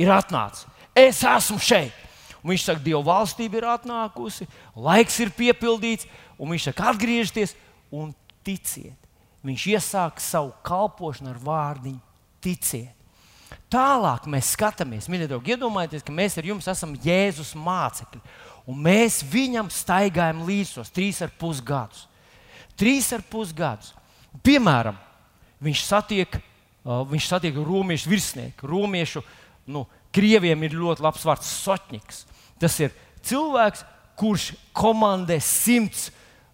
[0.02, 0.67] ir atnācis.
[0.96, 1.96] Es esmu šeit.
[2.41, 6.08] Un viņš saka, Dieva valstība ir atnākusi, laiks ir piepildīts,
[6.41, 7.54] un viņš saka, atgriezieties
[7.94, 8.10] un
[8.46, 8.98] ticiet.
[9.46, 12.02] Viņš iesāk savu kalpošanu ar vārdiņu
[12.41, 12.98] ticiet.
[13.72, 18.20] Tālāk mēs skatāmies, mīļie draugi, iedomājieties, ka mēs ar jums esam Jēzus mācekļi.
[18.67, 22.06] Un mēs viņam staigājam līdzos trīs ar pus gadus.
[22.80, 23.94] Trīs ar pus gadus.
[24.44, 24.98] Piemēram,
[25.63, 26.38] viņš satiek
[26.86, 28.67] viņš satiek romiešu virsnieku.
[28.67, 29.24] Romiešu,
[29.70, 32.26] nu, krieviem ir ļoti labs vārds Sotņiks.
[32.62, 33.86] Tas ir cilvēks,
[34.20, 36.10] kurš komandē simts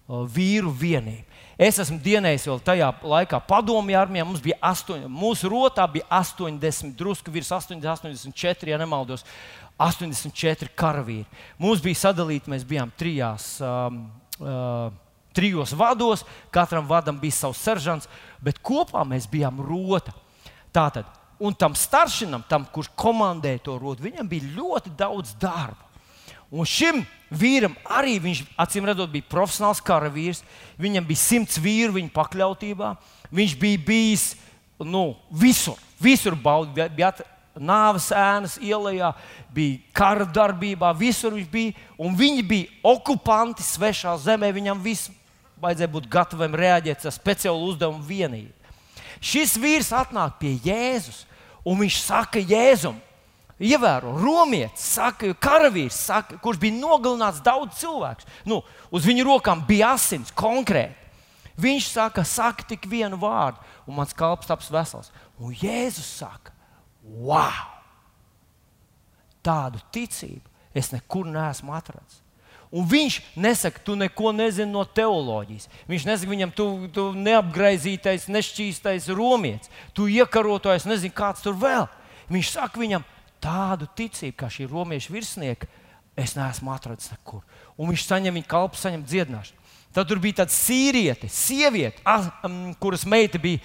[0.07, 1.23] vīru vienību.
[1.57, 4.25] Es esmu dienējis vēl tajā laikā padomju armijā.
[4.27, 9.25] Mums bija astoņi, mūsu rotā bija 80, drusku virs 80, 84, ja nemaldos,
[9.81, 11.25] 84 karavīri.
[11.57, 13.55] Mums bija sadalīti, mēs bijām trijās.
[13.57, 14.03] Um,
[14.37, 14.93] uh,
[15.37, 18.09] trijos vados, katram vadam bija savs seržants,
[18.43, 20.13] bet kopā mēs bijām rota.
[20.73, 21.07] Tātad,
[21.39, 25.87] un tam staršinam, tam, kurš komandēja to rotu, viņam bija ļoti daudz darba.
[26.51, 30.43] Un šim vīram arī viņš, acīm redzot, bija profesionāls karavīrs.
[30.79, 32.93] Viņam bija simts vīru viņa pakļautībā.
[33.35, 34.29] Viņš bija bijis
[34.79, 36.93] nu, visur, visur baudījis.
[36.95, 37.11] Bija
[37.57, 39.11] nāves ēnas ielā,
[39.51, 41.75] bija kara darbībā, visur viņš bija.
[41.99, 44.53] Un viņi bija okupanti svešā zemē.
[44.55, 45.11] Viņam viss
[45.61, 48.53] vajadzēja būt gatavam reaģēt ar speciālu uzdevumu vienību.
[49.23, 51.23] Šis vīrs atnāk pie Jēzus
[51.65, 52.99] un viņš saka Jēzum.
[53.57, 58.27] Ievēro, romietis, saka, karavīrs, saka, kurš bija nogalināts daudz cilvēku.
[58.45, 58.59] Nu,
[58.93, 60.93] uz viņa rokām bija asins konkrēti.
[61.57, 63.57] Viņš saka, saka tik vienu vārdu,
[63.89, 65.09] un mans kalps taps vesels.
[65.41, 66.53] Un Jēzus saka,
[67.01, 67.65] wow!
[69.41, 70.45] Tādu ticību
[70.77, 72.21] es nekur neesmu atradzis.
[72.71, 75.69] Un viņš nesaka, tu neko nezini no teoloģijas.
[75.87, 81.87] Viņš nesaka, viņam tu, tu neapgraizītais, nešķīstais romietis, tu iekarotais, nezinu, kāds tur vēl.
[82.27, 83.05] Viņš saka viņam
[83.43, 85.69] tādu ticību, kā šī romiešu virsnieka,
[86.19, 87.45] es neesmu atradzis nekur.
[87.79, 89.65] Un viņš saņem viņa kalpu, saņem dziedināšanu.
[89.95, 92.03] Tad tur bija tāda sīviete, sieviete,
[92.81, 93.61] kuras meita bija,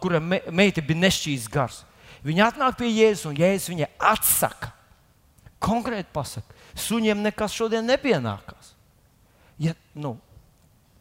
[0.00, 1.82] kura meita bija nešķīsts gars.
[2.24, 4.72] Viņa atnāk pie Jēzus, un Jēzus viņai atsaka.
[5.62, 8.72] Konkrēti pasakā, suņiem nekas šodien nepienākās.
[9.62, 10.16] Ja, nu,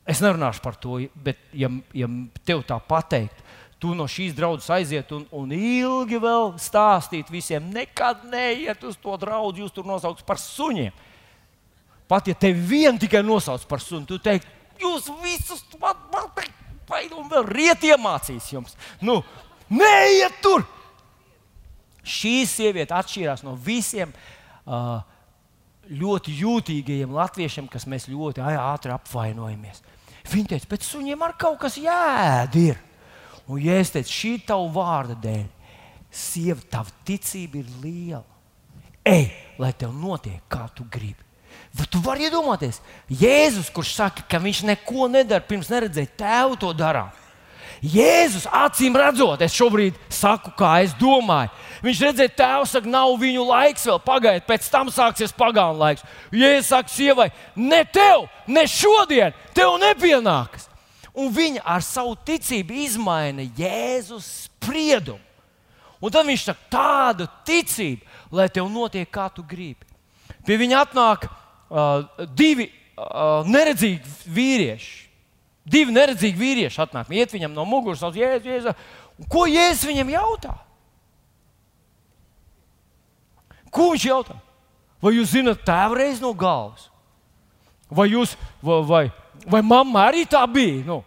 [0.05, 2.09] es nerunāšu par to, bet, ja, ja
[2.45, 3.43] tev tā pateikt,
[3.81, 9.15] tu no šīs draudzes aiziet un, un ilgi vēl stāstīt visiem, nekad neiet uz to
[9.17, 10.93] draugu, jūs tur nosaukt par suņiem.
[12.11, 14.49] Pat ja tevi vien tikai nosauc par sunu, tu teiksi,
[14.81, 18.75] jūs visus vai un vēl riet iemācīs jums.
[19.01, 19.21] Nu,
[19.71, 20.65] neiet tur!
[22.01, 24.99] Šī sieviete atšķīrās no visiem uh,
[25.89, 29.81] ļoti jūtīgajiem latviešiem, kas mēs ļoti ātri apvainojamies.
[30.31, 32.77] Viņi teica, pēc suņiem ar kaut kas jēdir.
[33.49, 35.47] Un ja es teicu, šī tavu vārda dēļ,
[36.11, 38.25] sieva, tava ticība ir liela.
[39.07, 41.25] Ej, lai tev notiek, kā tu gribi.
[41.75, 46.71] Vai tu vari iedomāties, Jēzus, kurš saka, ka viņš neko nedara, pirms neredzēja tēvu to
[46.75, 47.20] darīt.
[47.81, 51.49] Jēzus acīm redzot, es šobrīd saku, kā es domāju.
[51.81, 56.05] Viņš redzēja, tēvs saka, nav viņu laiks vēl pagaidt, pēc tam sāksies pagānu laiks.
[56.29, 60.69] Jēzus saka, sievai, ne tev, ne šodien, tev nepienāks.
[61.17, 65.19] Un viņa ar savu ticību izmaina Jēzus spriedumu.
[66.01, 69.89] Un tad viņš saka, tāda ticība, lai tev notiek, kā tu gribi.
[70.45, 72.05] Pie viņa atnāk uh,
[72.37, 75.10] divi uh, neredzīgi vīrieši.
[75.61, 78.73] Divi neredzīgi vīrieši atnāk, iet viņam no muguras, sauc jēzu, jēzu.
[79.21, 80.55] Un ko jēzus viņam jautā?
[83.71, 84.39] Ko viņš jautā?
[85.01, 86.89] Vai jūs zinat tēvreiz no galvas?
[87.91, 89.05] Vai jūs, vai, vai,
[89.45, 90.83] vai mamma arī tā bija?
[90.87, 90.99] Nu?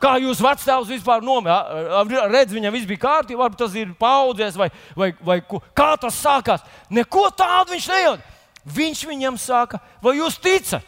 [0.00, 2.04] Kā jūs vecāks vispār nomira?
[2.28, 5.38] Redz, viņam viss bija kārtībā, varbūt tas ir paudzēs, vai, vai, vai
[5.76, 6.64] kā tas sākās.
[6.92, 8.26] Neko tādu viņš nejūt.
[8.76, 10.84] Viņš viņam saka, vai jūs ticat?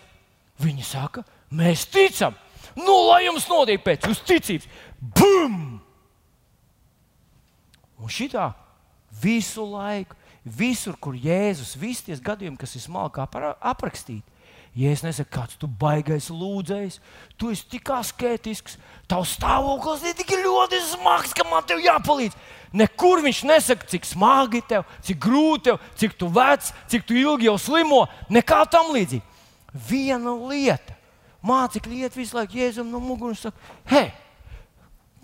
[0.61, 2.37] Viņi saka, mēs ticam.
[2.79, 4.69] Nu, lai jums notiek pēc jūsu ticības.
[4.99, 5.61] Bum!
[8.03, 8.51] Un šitā
[9.23, 13.29] visu laiku, visur, kur Jēzus, visi tie gadījumi, kas ir smalkā
[13.61, 14.33] aprakstīti,
[14.73, 16.95] Ja es nesaku, kāds tu baigais lūdzējs,
[17.37, 22.39] tu esi tik asketisks, tavs stāvoklis ir tik ļoti smags, ka man te jāpalīdz.
[22.81, 27.51] Nekur viņš nesaka, cik smagi tev, cik grūti tev, cik tu vecs, cik tu ilgi
[27.51, 28.07] jau slimo.
[28.33, 29.29] Nekā tam līdzīga.
[29.91, 30.97] Viena lieta,
[31.47, 34.11] mācekļi iet visu laiku jēzum no muguras, saka, hei,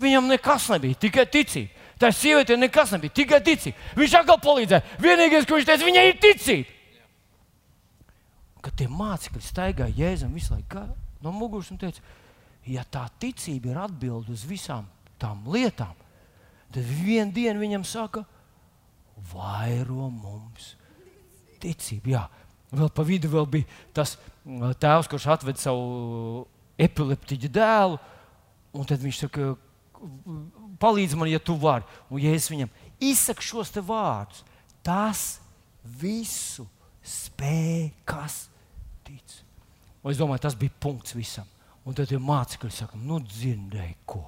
[0.01, 1.87] viņam nekas nebija, tikai ticība.
[1.99, 3.87] Tā sieviete nekas nebija, tikai ticība.
[3.99, 4.99] Viņš atkal palīdzēja.
[5.03, 6.77] Vienīgais, ko viņš teica, viņai ir ticība
[8.63, 10.83] ka tie mācekļi staigāja Jēzum visu laiku
[11.23, 12.03] no muguras un teica,
[12.67, 14.87] ja tā ticība ir atbilde uz visām
[15.19, 15.95] tām lietām,
[16.73, 18.23] tad vienā dienā viņam saka,
[19.31, 20.73] vairo mums
[21.63, 22.13] ticību.
[22.15, 22.27] Jā.
[22.69, 24.13] Vēl pa vidu vēl bija tas
[24.79, 26.45] tēvs, kurš atveda savu
[26.79, 27.99] epileptiķu dēlu,
[28.73, 29.51] un tad viņš saka,
[30.81, 31.87] palīdzi man, ja tu vari.
[32.09, 32.71] Un ja es viņam
[33.03, 34.43] izsaku šos vārdus,
[34.85, 35.39] tas
[35.99, 36.67] visu
[37.03, 38.47] spēja, kas
[39.07, 39.39] tic.
[40.03, 41.47] Un es domāju, tas bija punkts visam.
[41.87, 44.23] Un tad ir mācekļi, kas saka, nu, dzirdēji ko.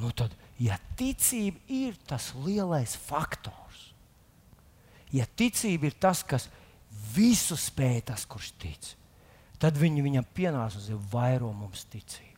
[0.00, 3.90] Nu, tad, ja ticība ir tas lielais faktors,
[5.12, 6.48] ja ticība ir tas, kas
[7.12, 8.88] visu spēj, tas, kurš tic,
[9.60, 12.28] tad viņi viņam pienāca uz vairo mums ticību.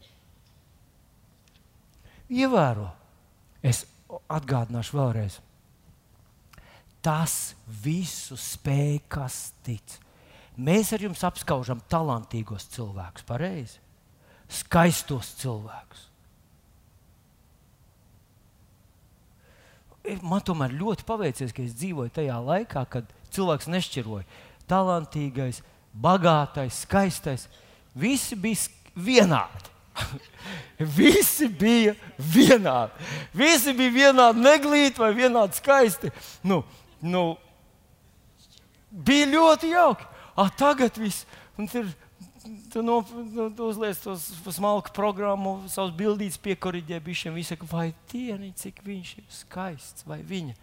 [2.33, 2.89] Ievēro,
[3.63, 3.85] es
[4.33, 5.41] atgādināšu vēlreiz
[7.03, 9.99] tas visu spēj, kas tic.
[10.55, 13.81] Mēs ar jums apskaužam talantīgos cilvēkus, pareizi?
[14.53, 16.09] Skaistos cilvēkus.
[20.23, 24.27] Man tomēr ļoti paveicies, ka es dzīvoju tajā laikā, kad cilvēks nešķiroja.
[24.71, 27.49] Talantīgais, bagātais, skaistais.
[27.95, 29.73] Visi bija vienādi.
[30.99, 33.11] Visi bija vienādi.
[33.37, 36.13] Visi bija vienādi neglīti vai vienādi skaisti.
[36.45, 36.63] Nu,
[37.05, 37.37] nu,
[38.91, 40.09] bija ļoti jauki.
[40.37, 41.27] Ah, tagad viss
[41.59, 41.93] ir.
[42.73, 44.17] Tu, no, tu, tu uzliec to
[44.51, 50.19] smalku programmu, savus bildītas piekoriģē, bišķiem visi saka, vai tieni, cik viņš ir skaists, vai
[50.27, 50.57] viņa.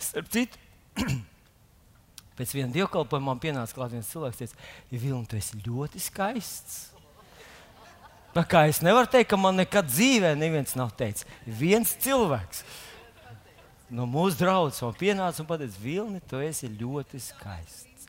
[0.00, 0.56] Starp citu,
[2.38, 6.78] pēc viena dievkalpojuma man pienāca klāt viens cilvēks, teica, Vilni, tu esi ļoti skaists.
[8.34, 11.26] Tā kā es nevaru teikt, ka man nekad dzīvē neviens nav teicis.
[11.46, 12.62] Viens cilvēks.
[13.90, 18.08] no mūsu draugs man pienāca un teica, Vilni, tu esi ļoti skaists.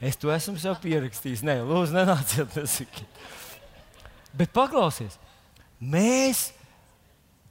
[0.00, 1.44] Es to esmu sev pierakstījis.
[1.44, 3.20] Nē, lūdzu, nenāciet, nesakiet.
[4.32, 5.18] Bet paklausies,
[5.78, 6.50] mēs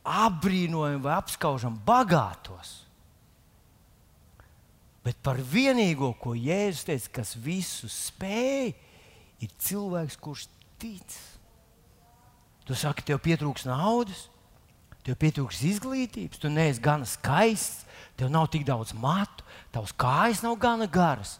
[0.03, 2.88] apbrīnojam vai apskaužam bagātos.
[5.05, 8.73] Bet par vienīgo, ko Jēzus teica, kas visu spēj,
[9.39, 10.47] ir cilvēks, kurš
[10.81, 11.15] tic.
[12.67, 14.27] Tu saki, tev pietrūks naudas,
[15.07, 17.87] tev pietrūks izglītības, tu neesi gana skaists,
[18.19, 21.37] tev nav tik daudz matu, tavs kājas nav gana garas.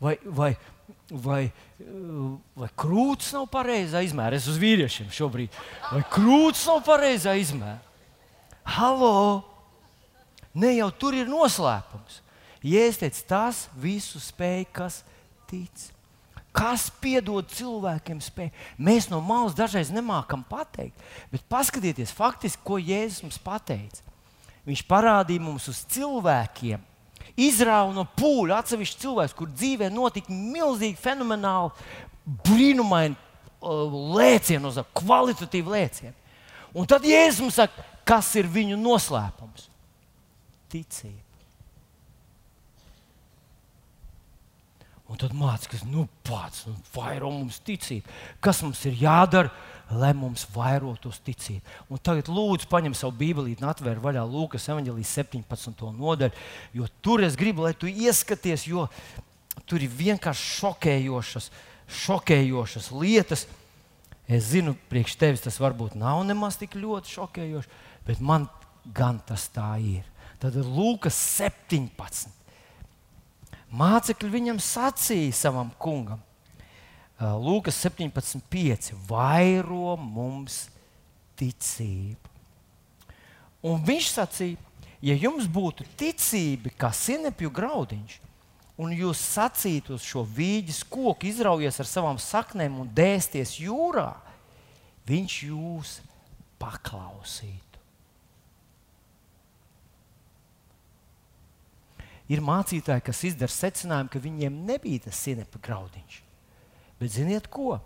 [0.00, 0.50] Vai, vai,
[1.12, 1.42] vai,
[2.56, 4.40] vai krūtis nav pareizā izmēra?
[4.40, 5.54] Es uz vīriešiem šobrīd.
[5.92, 7.78] Vai krūtis nav pareizā izmēra?
[8.74, 9.44] Halo!
[10.56, 12.23] Ne jau tur ir noslēpums.
[12.64, 15.02] Jēzus teica, tas visu spēj, kas
[15.50, 15.90] tic.
[16.54, 18.54] Kas piedod cilvēkiem spēju?
[18.78, 21.00] Mēs no malas dažreiz nemākam pateikt,
[21.32, 24.04] bet paskatieties, faktiski, ko Jēzus mums pateica.
[24.64, 26.80] Viņš parādīja mums uz cilvēkiem,
[27.36, 31.74] izrāva no pūļa atsevišķu cilvēku, kur dzīvē notika milzīgi, fenomenāli,
[32.46, 36.14] brīnumaini uh, lēcieni, uz kvalitatīvu lēcienu.
[36.74, 39.68] Un tad Jēzus mums saka, kas ir viņu noslēpums?
[40.72, 41.23] Ticība.
[45.14, 48.10] Un tad mācās, nu, pats nu, vairo mums ticību.
[48.42, 49.52] Kas mums ir jādara,
[49.94, 51.62] lai mums vairotos ticība?
[51.86, 55.86] Un tagad lūdzu paņem savu bībeli atver vaļā Lūkas evanģelijas 17.
[55.94, 56.34] nodaļu,
[56.74, 58.88] jo tur es gribu, lai tu ieskaties, jo
[59.70, 61.50] tur ir vienkārši šokējošas,
[62.02, 63.46] šokējošas lietas.
[64.26, 67.76] Es zinu, priekš tevis tas varbūt nav nemaz tik ļoti šokējoši,
[68.08, 68.50] bet man
[68.90, 70.02] gan tas tā ir.
[70.42, 72.42] Tad ir Lūkas 17
[73.74, 76.22] mācekļi viņam sacīja savam kungam,
[77.20, 78.92] Lūkas 17,5.
[79.08, 80.64] Vairo mums
[81.38, 82.32] ticību.
[83.64, 84.58] Un viņš sacīja,
[85.00, 88.18] ja jums būtu ticība, kā sinepju graudiņš,
[88.82, 94.10] un jūs sacītu uz šo vīģes koku, izraujies ar savām saknēm un dēsties jūrā,
[95.06, 96.00] viņš jūs
[96.60, 97.73] paklausītu.
[102.30, 106.20] Ir mācītāji, kas izdara secinājumu, ka viņiem nebija tas sinepa graudiņš.
[107.00, 107.78] Bet ziniet ko?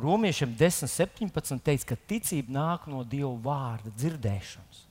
[0.00, 4.86] Romiešiem 10, 17 teica, ka ticība nāk no Dieva vārda dzirdēšanas.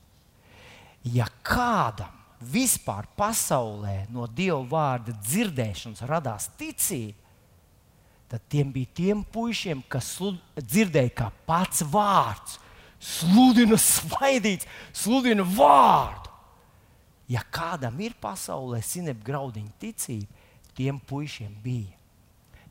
[1.12, 7.18] Ja kādam vispār pasaulē no Dieva vārda dzirdēšanas radās ticība,
[8.32, 10.14] tad tiem bija tiem puišiem, kas
[10.56, 12.60] dzirdēja, kā pats vārds
[13.02, 16.31] sludina, svaidīts, sludina vārdu
[17.32, 20.44] ja kādam ir pasaulē sinep graudiņa ticība,
[20.76, 21.96] tiem puišiem bija.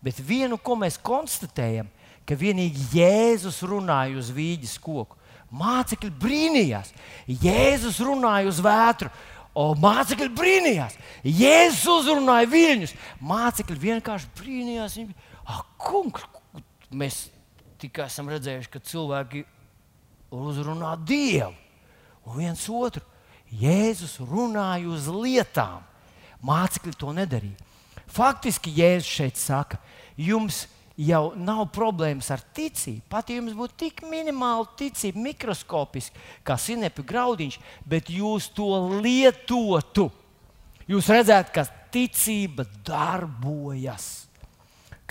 [0.01, 1.89] Bet vienu, ko mēs konstatējam,
[2.29, 5.19] ka vienīgi Jēzus runāja uz vīģes koku.
[5.51, 6.93] Mācekļi brīnījās,
[7.27, 9.11] Jēzus runāja uz vētru.
[9.51, 10.95] O, mācekļi brīnījās,
[11.27, 12.95] Jēzus uzrunāja viļņus.
[13.27, 14.95] Mācekļi vienkārši brīnījās.
[15.01, 16.23] Viņi, ah, kungs,
[16.95, 17.25] mēs
[17.83, 19.43] tikai esam redzējuši, ka cilvēki
[20.31, 21.51] uzrunā Dievu
[22.31, 23.03] un viens otru.
[23.51, 25.83] Jēzus runāja uz lietām.
[26.47, 27.69] Mācekļi to nedarīja.
[28.11, 29.79] Faktiski Jēzus šeit saka,
[30.19, 30.65] jums
[31.01, 33.03] jau nav problēmas ar ticību.
[33.11, 38.69] Pat ja jums būtu tik minimāla ticība, mikroskopiski, kā sinepju graudiņš, bet jūs to
[39.01, 40.11] lietotu,
[40.91, 44.27] jūs redzētu, ka ticība darbojas.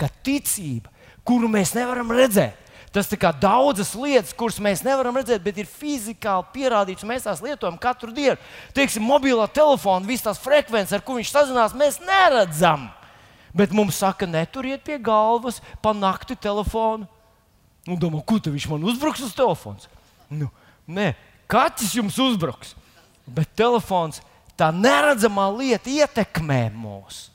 [0.00, 0.92] Ka ticība,
[1.26, 6.48] kuru mēs nevaram redzēt, Tas ir daudzas lietas, kuras mēs nevaram redzēt, bet ir fizikāli
[6.50, 8.34] pierādīts, un mēs tās lietojam katru dienu.
[8.74, 12.88] Teiksim, mobilā telefona, visas tās frekvences, ar kurām viņš sazinās, mēs neredzam.
[13.54, 17.06] Bet mums saka, neturiet pie galvas pa nakti telefonu.
[17.86, 19.86] Un domā, ko viņš man uzbruks uz telefons?
[20.30, 20.50] Nu,
[20.90, 21.12] nē,
[21.50, 22.74] katrs jums uzbruks.
[23.30, 24.18] Bet telefons,
[24.58, 27.28] tā neredzamā lieta, ietekmē mūs.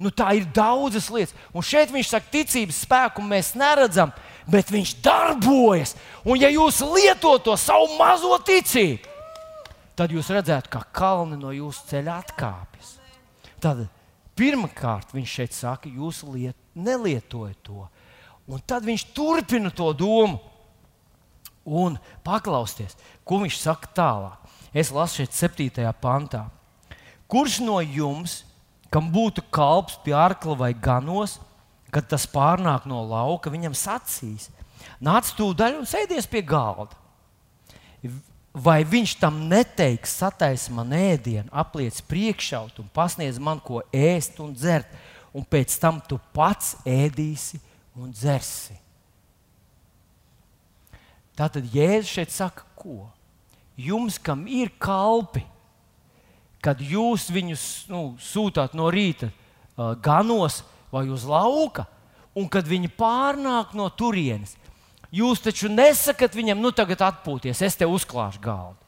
[0.00, 1.36] Nu, tā ir daudzas lietas.
[1.56, 4.12] Un šeit viņš saka, ticības spēku mēs neredzam,
[4.50, 5.94] bet viņš darbojas.
[6.24, 9.14] Un, ja jūs lietot to savu mazo ticību,
[9.98, 12.96] tad jūs redzētu, kā kalni no jūsu ceļa atkāpjas.
[13.62, 13.86] Tad
[14.36, 17.86] pirmkārt viņš šeit saka, jūs liet, nelietojiet to.
[18.46, 20.38] Un tad viņš turpina to domu
[21.66, 22.94] un paklausties,
[23.26, 24.52] ko viņš saka tālāk.
[24.76, 25.88] Es lasu šeit, 7.
[25.98, 26.44] pantā.
[27.26, 28.44] Kurš no jums,
[28.92, 31.40] kam būtu kalps pie arkla vai ganos,
[31.96, 34.50] kad tas pārnāk no lauka, viņam sacīs:
[35.00, 36.92] Nāc tūdaļ un sēdies pie galda.
[38.56, 44.52] Vai viņš tam neteiks, sataisa man ēdienu, apliec priekšaut un pasniedz man ko ēst un
[44.56, 44.92] dzert,
[45.36, 47.60] un pēc tam tu pats ēdīsi
[47.96, 48.76] un dzersi.
[51.36, 53.10] Tātad Jēzus šeit saka, ko?
[53.76, 55.44] Jums, kam ir kalpi,
[56.64, 60.62] kad jūs viņus nu, sūtāt no rīta uh, ganos
[60.96, 61.86] vai uz lauka,
[62.36, 64.56] un kad viņi pārnāk no turienes,
[65.14, 68.80] jūs taču nesakat viņam, nu tagad atpūties, es te uzklāšu galdu.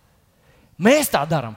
[0.79, 1.57] Mēs tā darām.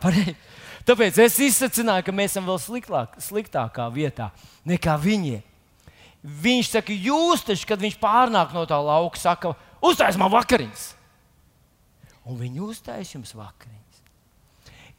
[0.87, 4.31] Tāpēc es izsacināju, ka mēs esam vēl sliktāk, sliktākā vietā
[4.67, 5.41] nekā viņi.
[6.21, 10.87] Viņš saka, jūs taču, kad viņš pārnāk no tā lauka, saka, uztais man vakariņas.
[12.29, 14.01] Un viņi uztais jums vakariņas.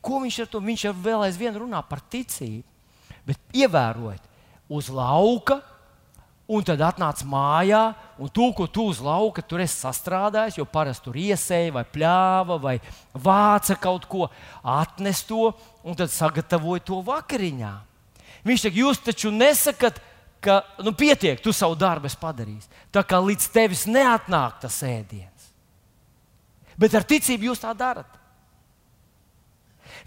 [0.02, 0.62] Ko viņš ar to?
[0.62, 2.66] Viņš jau vēl aizvien runā par ticību.
[3.26, 4.24] Bet ievērojiet,
[4.72, 5.60] uz lauka,
[6.52, 7.82] un tad atnāc mājā,
[8.20, 12.58] un to, ko tu uz lauka tur esi sastrādājis, jo parasti tur iesēja, vai pļāva,
[12.60, 12.76] vai
[13.14, 14.28] vāca kaut ko,
[14.60, 15.52] atnes to
[15.84, 17.72] un tad sagatavoja to vakariņā.
[18.42, 20.00] Viņš saka, jūs taču nesakat,
[20.42, 22.70] ka nu, pietiek, tu savu darbu esi padarījis.
[22.90, 25.52] Tā kā līdz tevis neatnāk tas ēdiens.
[26.74, 28.21] Bet ar ticību jūs tā darat.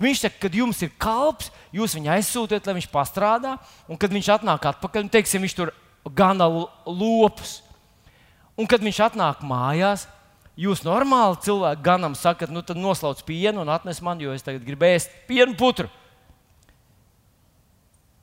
[0.02, 3.56] Viņš saka, kad jums ir kalps, jūs viņu aizsūtiet, lai viņš pastrādā,
[3.88, 5.72] un kad viņš atnāk atpakaļ, un teiksim, viņš tur
[6.18, 6.48] gana
[6.86, 7.62] lopus.
[8.60, 10.06] Un kad viņš atnāk mājās,
[10.60, 14.64] jūs normāli cilvēki ganam sakat, nu tad noslauc pienu un atnes man, jo es tagad
[14.68, 15.89] gribu ēst pienu putru.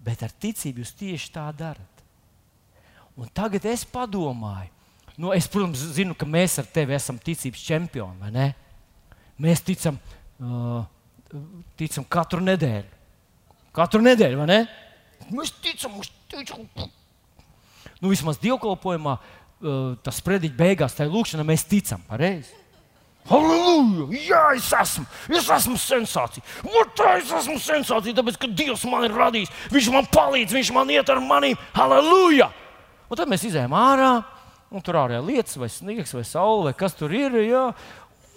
[0.03, 1.89] Bet ar ticību jūs tieši tā darat.
[3.17, 4.71] Un tagad es padomāju,
[5.21, 8.49] nu, es, protams, zinu, ka mēs ar tevi esam ticības čempioni?
[9.41, 10.01] Mēs ticam.
[10.43, 10.83] Uh,
[11.81, 12.99] ticam katru nedēļu.
[13.77, 14.59] Katru nedēļu, vai ne?
[15.33, 16.67] Mēs ticam, mēs ticam.
[18.03, 22.59] Nu, vismaz dievkalpojumā, uh, tas sprediķis beigās, tai lūkšanai mēs ticam, pareizi.
[23.31, 24.09] Halleluja!
[24.19, 25.05] Jā, es esmu!
[25.31, 26.43] Es esmu sensācija!
[26.81, 29.53] Otrā es esmu sensācija, tāpēc, ka Dievs man ir radījis.
[29.71, 31.61] Viņš man palīdz, Viņš man iet ar maniem.
[31.77, 32.51] Halleluja!
[33.07, 34.11] Un tad mēs izējām ārā,
[34.73, 37.37] un tur ārā lietas, vai sniegs, vai saule, vai kas tur ir.
[37.45, 37.69] Jā.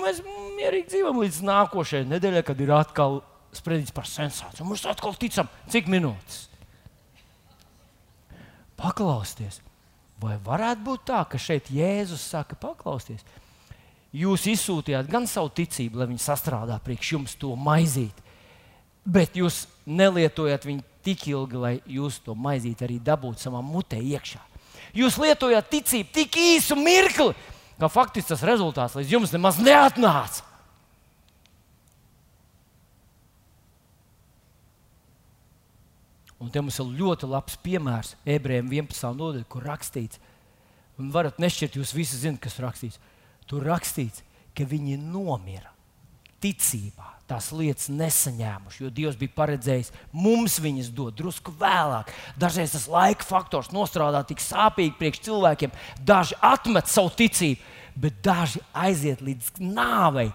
[0.02, 0.20] Mēs
[0.58, 3.22] mierīgi dzīvojam līdz nākošajai nedēļai, kad ir atkal
[3.56, 4.68] spriedzis par sensāciju.
[4.68, 6.46] Mēs atkal ticam, cik minūtes.
[8.76, 9.62] Paklausieties,
[10.20, 13.24] vai varētu būt tā, ka šeit Jēzus saka, paklausieties,
[14.16, 18.20] jūs izsūtījāt gan savu ticību, lai viņi sastrādā priekš jums to maizīt,
[19.06, 24.42] bet jūs nelietojat viņu tik ilgi, lai jūs to maizīt arī dabūtu savā mutē iekšā.
[24.96, 27.34] Jūs lietojat ticību tik īsu mirkli,
[27.80, 30.46] ka faktiski tas rezultāts līdz jums nemaz neatnāca.
[36.40, 39.14] Un te mums ir ļoti labs piemērs ebrejiem 11.
[39.18, 40.20] nodaļā, kur rakstīts,
[41.00, 43.00] un varat nešķirt, jūs visi zinat, kas rakstīts.
[43.50, 44.22] Tur rakstīts,
[44.56, 45.75] ka viņi nomira
[46.46, 52.12] ticībā tās lietas nesaņēmuši, jo Dievs bija paredzējis mums viņas dot drusku vēlāk.
[52.38, 55.74] Dažreiz tas laika faktors nostrādā tik sāpīgi priekš cilvēkiem,
[56.06, 60.30] daži atmet savu ticību, bet daži aiziet līdz nāvei.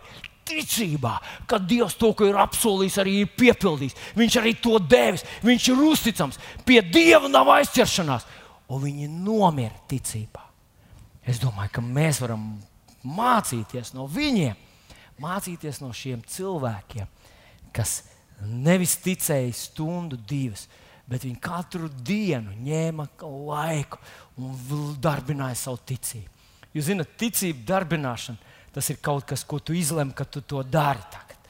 [0.50, 1.12] Ticībā,
[1.46, 3.94] ka Dievs to, ko ir apsolījis, arī ir piepildījis.
[4.18, 5.22] Viņš arī to devis.
[5.46, 6.40] Viņš ir uzticams.
[6.66, 8.26] Pie Dieva nav aizķeršanās.
[8.74, 10.42] Un viņi nomira ticībā.
[11.22, 12.48] Es domāju, ka mēs varam
[13.06, 14.58] mācīties no viņiem
[15.20, 17.08] mācīties no šiem cilvēkiem,
[17.76, 18.00] kas
[18.40, 20.66] nevis ticēja stundu, divas,
[21.10, 23.98] bet viņi katru dienu ņēma laiku
[24.40, 26.30] un darbināja savu ticību.
[26.74, 31.02] Jūs zināt, ticība darbināšana tas ir kaut kas, ko tu izlemi, ka tu to dari
[31.10, 31.48] tagad.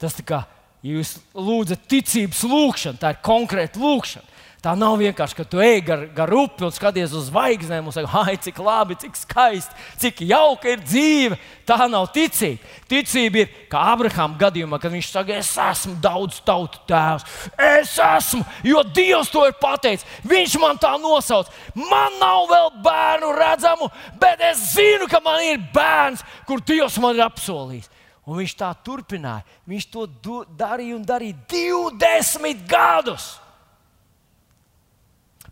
[0.00, 0.38] Tas tā kā
[0.84, 4.33] ja jūs lūdzat ticības lūgšanu, tā ir konkrēta lūgšana.
[4.64, 8.08] Tā nav vienkārši, ka tu ej gar, gar upi un skaties uz zvaigznēm un saki,
[8.16, 11.36] ah, cik labi, cik skaisti, cik jauka ir dzīve.
[11.68, 12.64] Tā nav ticība.
[12.88, 17.28] Ticība ir kā Abrahama gadījumā, kad viņš saka, es esmu daudz tautu tēvs.
[17.60, 20.08] Es esmu, jo Dievs to ir pateicis.
[20.32, 21.52] Viņš man tā nosauc.
[21.76, 27.20] Man nav vēl bērnu redzamu, bet es zinu, ka man ir bērns, kur Dievs man
[27.20, 27.92] ir apsolījis.
[28.24, 29.44] Un viņš tā turpināja.
[29.68, 30.08] Viņš to
[30.56, 33.34] darīja un darīja 20 gadus.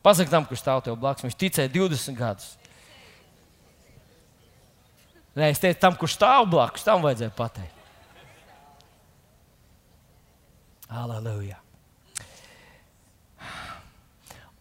[0.03, 2.49] Pasaki tam, kurš stāv tev blakus, viņš ticēja 20 gadus.
[5.39, 7.79] Nē, es teicu, tam, kurš stāv blakus, tam vajadzēja pateikt.
[10.93, 11.57] Aleluja!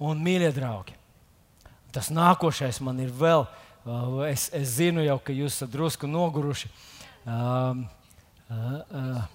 [0.01, 0.95] Un, mīļie draugi,
[1.93, 3.43] tas nākošais man ir vēl.
[3.81, 6.69] Uh, es, es zinu, jau, ka jūs esat drusku noguruši.
[7.25, 7.83] Um,
[8.47, 9.25] uh, uh,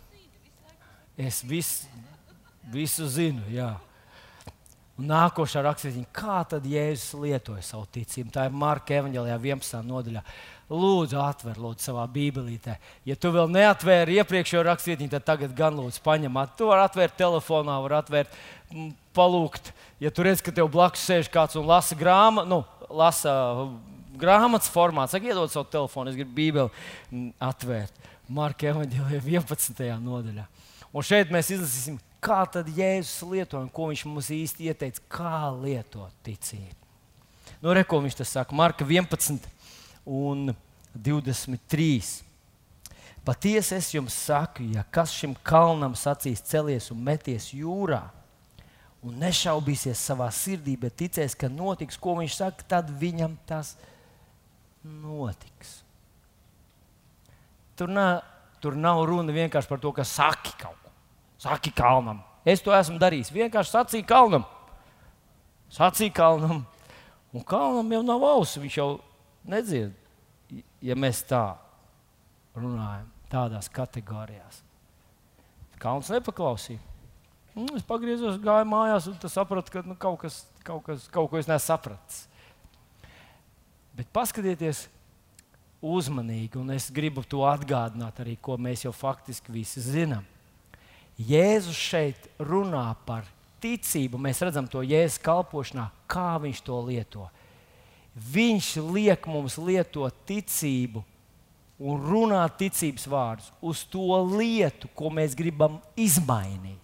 [1.19, 1.91] es visu,
[2.73, 3.75] visu zinu, jā.
[4.97, 8.31] Un nākošā rakstīšana, kā tad Jēzus lietoja savu ticību.
[8.33, 9.83] Tā ir Marka Evanģelijā 11.
[9.85, 10.23] nodaļā.
[10.73, 12.79] Lūdzu, atver lūdzu, savā bībelītē.
[13.05, 16.41] Ja tu vēl neatvēri iepriekšējo rakstīšanu, tad tagad gan lūdzu paņem.
[16.57, 18.41] Tu vari atvērt telefonā, var atvērt,
[19.17, 19.69] palūgt.
[20.01, 23.37] Ja tu redz, ka tev blakus sēž kāds un lasa grāmatu, nu, lasa
[24.17, 28.01] grāmatas formātu, saka, iedod savu telefonu, es gribu bībeli atvērt.
[28.33, 29.87] Marka Evanģelijā 11.
[30.03, 30.49] nodaļā.
[30.97, 35.39] Un šeit mēs izlasīsim kā tad Jēzus lieto un ko viņš mums īsti ieteica, kā
[35.55, 36.83] lietot ticību.
[37.63, 38.55] Nu, re, ko viņš tas saka?
[38.57, 39.47] Marka 11
[40.07, 40.51] un
[40.95, 42.25] 23.
[43.27, 48.05] Patiesi es jums saku, ja kas šim kalnam sacīs celies un meties jūrā,
[49.07, 53.75] un nešaubīsies savā sirdī, bet ticēs, ka notiks, ko viņš saka, tad viņam tas
[54.83, 55.81] notiks.
[57.77, 58.23] Tur, nav,
[58.63, 60.86] tur nav runa vienkārši par to, ka saki kaut ko.
[61.39, 62.23] Saki kalnam.
[62.47, 63.33] Es to esmu darījis.
[63.35, 64.47] Vienkārši sacīju kalnam.
[65.73, 66.65] Sacīju kalnam.
[67.35, 68.59] Un kalnam jau nav auss.
[68.61, 68.91] Viņš jau
[69.51, 69.95] nedzird,
[70.81, 71.45] ja mēs tā
[72.57, 74.63] runājam, tādās kategorijās.
[75.83, 76.81] Kalns nepaklausīja.
[77.57, 81.41] Mm, es pagriezos, gāju mājās un sapratu, ka nu, kaut, kas, kaut, kas, kaut ko
[81.41, 82.23] es nesapratu.
[83.97, 84.87] Bet paskatieties
[85.81, 90.25] uzmanīgi, un es gribu to atgādināt arī, ko mēs jau faktiski visi zinām.
[91.17, 93.25] Jēzus šeit runā par
[93.65, 94.21] ticību.
[94.21, 97.29] Mēs redzam to Jēzus kalpošanā, kā viņš to lieto.
[98.17, 101.05] Viņš liek mums lietot ticību
[101.77, 106.81] un runāt ticības vārdus uz to lietu, ko mēs gribam izmainīt.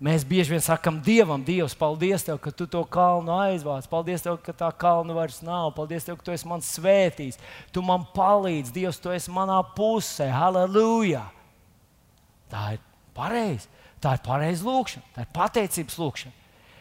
[0.00, 3.84] Mēs bieži vien sakām Dievam, Dievs, paldies tev, ka tu to kalnu aizvāc.
[3.88, 5.74] Paldies tev, ka tā kalna vairs nav.
[5.76, 7.36] Paldies tev, ka tu esi man svētījis.
[7.68, 10.30] Tu man palīdzi, Dievs, tu esi manā pusē.
[10.32, 11.26] Halleluja!
[12.50, 12.82] Tā ir
[13.16, 13.68] pareizi.
[14.00, 16.36] Tā ir pareiza lūkšana, tā ir pateicības lūkšana.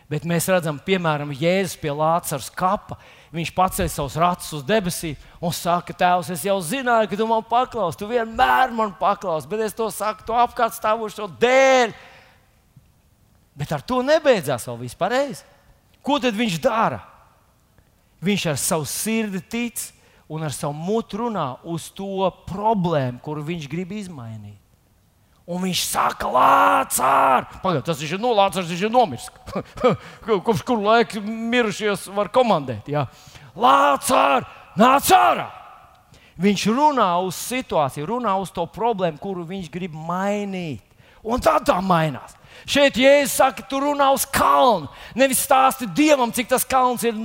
[0.09, 2.95] Bet mēs redzam, piemēram, Jēzus pie Lācaras kapa.
[3.29, 7.43] Viņš paceļ savus ratus uz debesīm un saka, Tēvs, es jau zināju, ka tu man
[7.45, 7.99] paklausi.
[7.99, 11.93] Tu vienmēr man paklausi, bet es to saku, to apkārt stāvošo dēļ.
[13.59, 15.43] Bet ar to nebeidzās vēl viss pareizi.
[16.01, 17.03] Ko tad viņš dara?
[18.25, 19.83] Viņš ar savu sirdi tic
[20.31, 24.57] un ar savu mutu runā uz to problēmu, kuru viņš grib izmainīt.
[25.49, 27.47] Un viņš saka, Lācār!
[27.63, 29.29] Pagaidiet, tas ir no Lācārs, viņš ir nomiris.
[30.45, 32.91] Kopš kuru laiku mirušies var komandēt.
[32.93, 33.07] Jā.
[33.57, 34.45] Lācār,
[34.77, 35.47] nāc ārā!
[36.39, 40.85] Viņš runā uz situāciju, runā uz to problēmu, kuru viņš grib mainīt.
[41.25, 42.37] Un tā tā mainās.
[42.67, 44.89] Šeit Jēzus saka, tu runā uz kalnu.
[45.17, 47.15] Nevis stāsti Dievam, cik tas kalns ir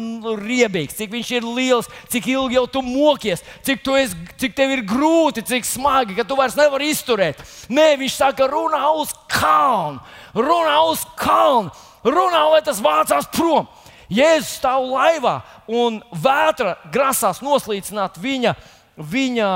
[0.41, 4.74] riebīgs, cik viņš ir liels, cik ilgi jau tu mokies, cik, tu esi, cik tev
[4.76, 7.43] ir grūti, cik smagi, ka tu vairs nevari izturēt.
[7.72, 10.01] Nē, viņš saka, runā uz kalnu,
[10.39, 11.74] runā uz kalnu,
[12.05, 13.66] runā, lai tas vācās prom.
[14.12, 18.55] Jēzus stāv laivā un vētra grasās noslīcināt viņa,
[19.01, 19.51] viņa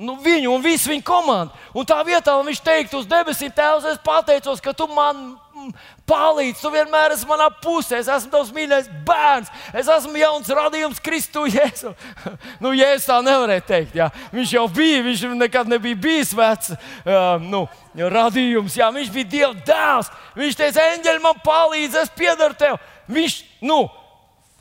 [0.00, 1.54] nu, viņu un visu viņa komandu.
[1.76, 5.74] Un tā vietā, viņš teiktu uz debesīm, Tēvs, es pateicos, ka tu man mm,
[6.08, 11.02] palīdzi, tu vienmēr esi manā pusē, es esmu tavs mīļais bērns, es esmu jauns radījums
[11.04, 11.92] Kristu Jēzu.
[12.64, 13.98] nu, Jēzus tā nevarēja teikt.
[14.00, 14.08] Jā.
[14.32, 18.88] Viņš jau bija, viņš nekad nebija bijis vecs uh, nu, radījums, jā.
[18.96, 20.10] viņš bija Dieva dēls.
[20.40, 22.80] Viņš teica, eņģeļi man palīdz, es piedaru tev.
[23.12, 23.84] Viņš, nu,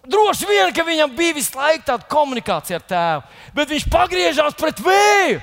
[0.06, 3.24] Droši vien, ka viņam bija visu laiku tāda komunikācija ar tēvu,
[3.58, 5.40] bet viņš pagriežās pret vēju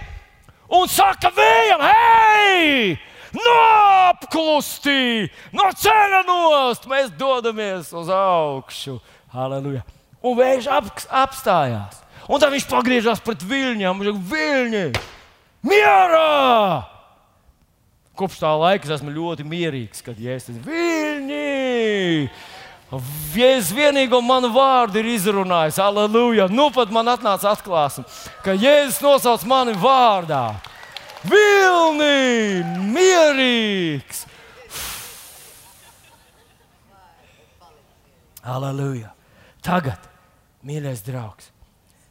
[0.72, 2.98] un saka vējam, hei!
[3.32, 8.98] Nopklustī, no ceļa nost, mēs dodamies uz augšu.
[9.32, 9.84] Halleluja!
[10.22, 10.90] Un vējš ap,
[11.24, 12.02] apstājās.
[12.28, 14.02] Un tad viņš pagriežās pret viļņiem.
[14.02, 14.84] Viņš saka, viļņi,
[15.66, 16.88] mierā!
[18.12, 22.28] Kopš tā laika es esmu ļoti mierīgs, kad es esmu viļņi.
[22.92, 25.78] Jēzus vienīgo manu vārdu ir izrunājis.
[25.80, 26.44] Aleluja!
[26.52, 28.04] Nu pat man atnāca atklāsme,
[28.44, 30.58] ka Jēzus nosauc mani vārdā.
[31.24, 32.60] Vilni,
[32.92, 34.26] mierīgs!
[38.42, 39.14] Aleluja!
[39.62, 40.02] Tagad,
[40.66, 41.48] mīļais draugs,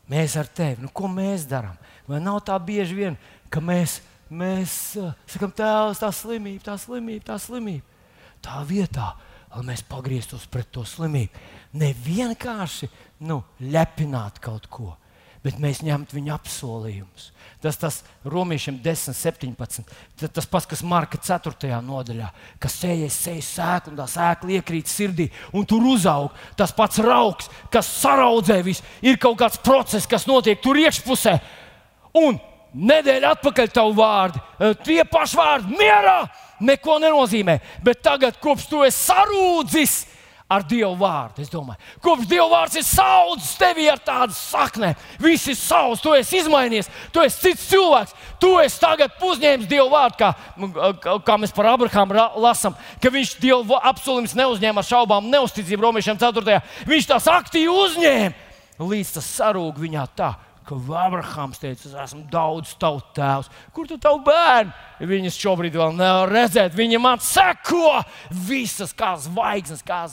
[0.10, 1.76] mēs ar tevi, nu, ko mēs darām?
[2.08, 3.18] Vai nav tā bieži vien,
[3.52, 4.00] ka mēs,
[4.32, 7.86] mēs uh, sakām, tēvs, tā slimība, tā slimība, tā slimība.
[8.42, 9.12] Tā vietā,
[9.56, 11.46] lai mēs pagrieztos pret to slimību.
[11.80, 12.90] Ne vienkārši
[13.28, 14.94] nu, lepināt kaut ko,
[15.44, 17.30] bet mēs ņemtu viņa apsolījumus.
[17.62, 19.84] Tas tas romiešiem 10, 17.
[20.34, 21.70] Tas, pats, kas Marka 4.
[21.86, 22.30] nodaļā,
[22.62, 27.90] kas sēž sēklu, un tā sēkla iekrīt sirdī, un tur uzaug tas pats raugs, kas
[28.02, 28.86] saraudzē visu.
[29.06, 31.38] Ir kaut kāds process, kas notiek tur iekšpusē.
[32.18, 32.40] Un
[32.74, 34.42] nedēļa atpakaļ tavu vārdu,
[34.86, 36.22] tie paši vārdi, mierā!
[36.62, 37.60] Neko nenozīmē.
[37.84, 40.00] Bet tagad, kopš tu esi sarūdzis
[40.52, 44.92] ar Dievu vārdu, es domāju, kopš Dieva vārds ir saudzis tevi ar tādu saknē,
[45.22, 49.88] viss ir savs, tu esi izmainījies, tu esi cits cilvēks, tu esi tagad uzņēmis Dieva
[49.94, 55.88] vārdu, kā, kā mēs par Abrahāmu lasām, ka viņš Dieva apsolījums neuzņēma ar šaubām, neusticību
[55.88, 56.60] romiešiem 4.
[56.92, 58.50] Viņš tās aktīvi uzņēma,
[58.92, 60.34] līdz tas sarūk viņā tā,
[60.68, 63.50] ka Abrahams teica, es esmu daudz tautu tēvs.
[63.76, 64.74] Kur tu tavu bērnu?
[65.10, 66.76] Viņas šobrīd vēl nevar redzēt.
[66.78, 68.02] Viņa man seko
[68.48, 70.04] visas kā zvaigznes, kā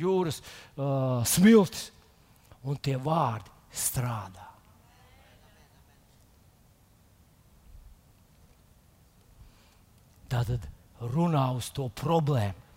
[0.00, 1.90] jūras uh, smiltis.
[2.60, 4.50] Un tie vārdi strādā.
[10.30, 10.66] Tātad
[11.10, 12.68] runā uz to problēmu.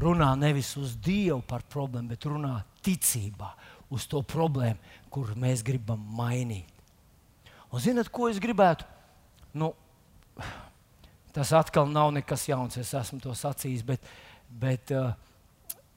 [0.00, 3.48] Runā nevis uz Dievu par problēmu, bet runā ticībā
[3.90, 4.78] uz to problēmu,
[5.10, 6.68] kur mēs gribam mainīt.
[7.70, 8.86] Un zinat, ko es gribētu?
[9.54, 9.72] Nu,
[11.34, 14.06] tas atkal nav nekas jauns, es esmu to sacījis, bet,
[14.50, 15.12] bet uh,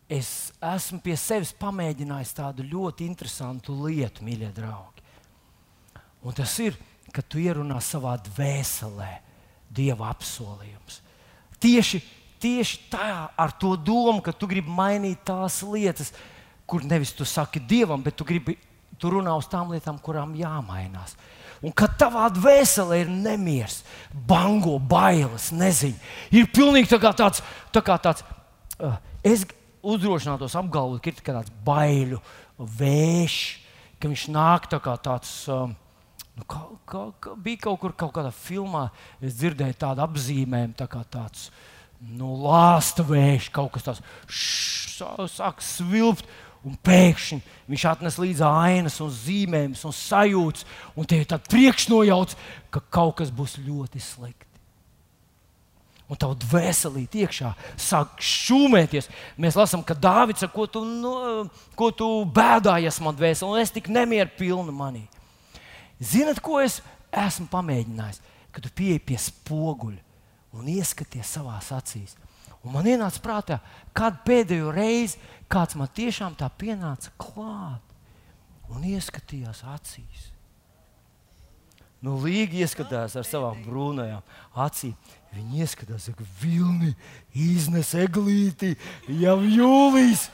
[0.09, 5.05] es esmu pie sevis pamēģinājis tādu ļoti interesantu lietu, mīļie draugi.
[6.23, 6.77] Un tas ir,
[7.13, 9.11] ka tu ierunā savā dvēselē
[9.73, 10.99] Dieva apsolījums.
[11.61, 11.99] Tieši,
[12.41, 16.11] tieši tā ar to domu, ka tu gribi mainīt tās lietas,
[16.69, 18.55] kur nevis tu saki Dievam, bet tu gribi
[19.03, 21.17] tu runā uz tām lietām, kurām jāmainās.
[21.63, 23.81] Un kad tavā dvēselē ir nemieris,
[24.27, 25.99] bango, bailes, neziņa,
[26.35, 27.43] ir pilnīgi tā kā tāds,
[27.75, 28.23] tā kā tāds
[28.79, 29.45] uh, es
[29.83, 32.19] uzdrošinātos apgalvot, ka ir tāds baiļu
[32.79, 33.37] vējš,
[33.99, 35.37] ka viņš nāk tā kā tāds.
[35.51, 35.77] Um,
[36.33, 38.87] Nu, kā, kā, kā, bija kaut kur kaut kādā filmā,
[39.21, 41.51] es dzirdēju tādu apzīmējumu, tā kā tāds
[42.01, 44.01] nu, lāsta vējš, kaut kas tāds-
[45.37, 46.25] sāk svilpt.
[46.63, 50.63] Un pēkšņi viņš atnes līdzi ainas, un zīmējumus un sajūtas,
[50.95, 52.37] un te ir tāds priekšnojauts,
[52.71, 54.47] ka kaut kas būs ļoti slikti.
[56.11, 59.09] Un tā dvēselīte iekšā sāk šūmēties.
[59.39, 61.13] Mēs lasām, ka Dārvids ko tu, nu,
[61.79, 65.05] ko tu bēdājies man dvēselē, un es tik nemieru pilnu manī.
[66.03, 68.21] Ziniet, ko es esmu pamēģinājis?
[68.53, 72.13] Kad tu pieeji pie spoguļa un ieskaties savā acīs.
[72.63, 73.57] Un man ienāca prātā,
[73.95, 75.19] kad pēdējo reizi
[75.53, 80.29] kāds man tiešām tā pienāca klāt un ieskatījās acīs.
[82.03, 84.23] Nu, Līga ieskatās ar savām brūnajām
[84.59, 84.95] acīm.
[85.33, 86.91] Viņi ieskatās, ka vilni
[87.31, 88.73] iznes eglīti
[89.21, 90.27] jau jūlijas.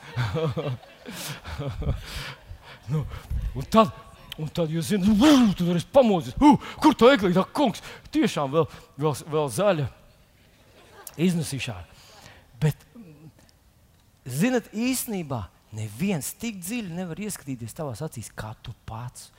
[2.92, 3.06] nu,
[3.54, 3.94] un tad
[4.40, 7.82] Un tad jūs zināt, nu, tur es pamodos, uh, kur tā eglīte, kungs,
[8.14, 9.88] tiešām vēl, vēl, vēl zaļa
[11.20, 11.84] iznesīšana.
[12.64, 12.86] Bet,
[14.34, 15.44] zinat, īstenībā
[15.76, 19.30] neviens tik dziļi nevar ieskatīties tavās acīs, kā tu pats.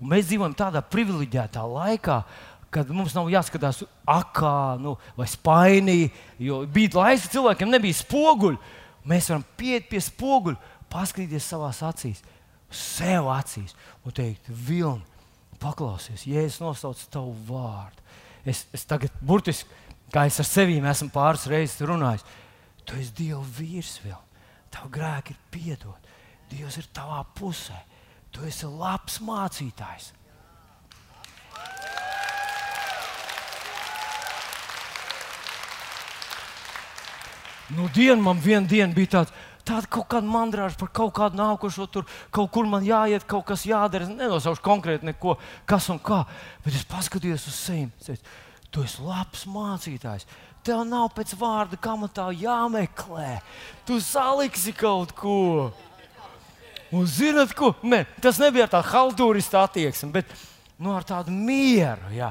[0.00, 2.20] Un mēs dzīvojam tādā privileģētā laikā,
[2.74, 6.10] kad mums nav jāskatās akā nu, vai spainī,
[6.42, 8.58] jo bija laiks, kad cilvēkiem nebija spoguļu.
[9.06, 10.58] Mēs varam pieiet pie spoguļa,
[10.92, 12.24] paskatīties savās acīs
[12.70, 13.74] sev acīs
[14.04, 15.04] un teikt, Vilni,
[15.62, 18.02] paklausies, ja es nosaucu tavu vārdu.
[18.46, 19.70] Es, es tagad, burtiski,
[20.14, 22.26] kā es ar sevi esmu pāris reizes runājis,
[22.86, 24.25] tu esi Dieva vīrs vēl.
[24.76, 26.12] Tavu grēku ir piedot.
[26.50, 27.78] Dievs ir tavā pusē.
[28.30, 30.12] Tu esi labs mācītājs.
[37.74, 39.32] Nu, diena man vienā dienā bija tāds,
[39.66, 43.64] tāda kaut kāda mandrāža par kaut kādu nākošo, tur kaut kur man jāiet, kaut kas
[43.66, 44.06] jādara.
[44.06, 45.34] Es nenosaušu konkrēti neko,
[45.66, 46.22] kas un kā.
[46.62, 48.20] Bet es paskatījos uz sevi.
[48.70, 50.28] Tu esi labs mācītājs.
[50.66, 53.36] Tev nav pēc vārda, kā man tā jāmeklē.
[53.86, 55.70] Tu saliksi kaut ko.
[56.94, 57.72] Un zinat, ko?
[57.86, 60.30] Ne, tas nebija tāds haltūrists attieksme, bet
[60.78, 62.30] nu, ar tādu mieru, jā,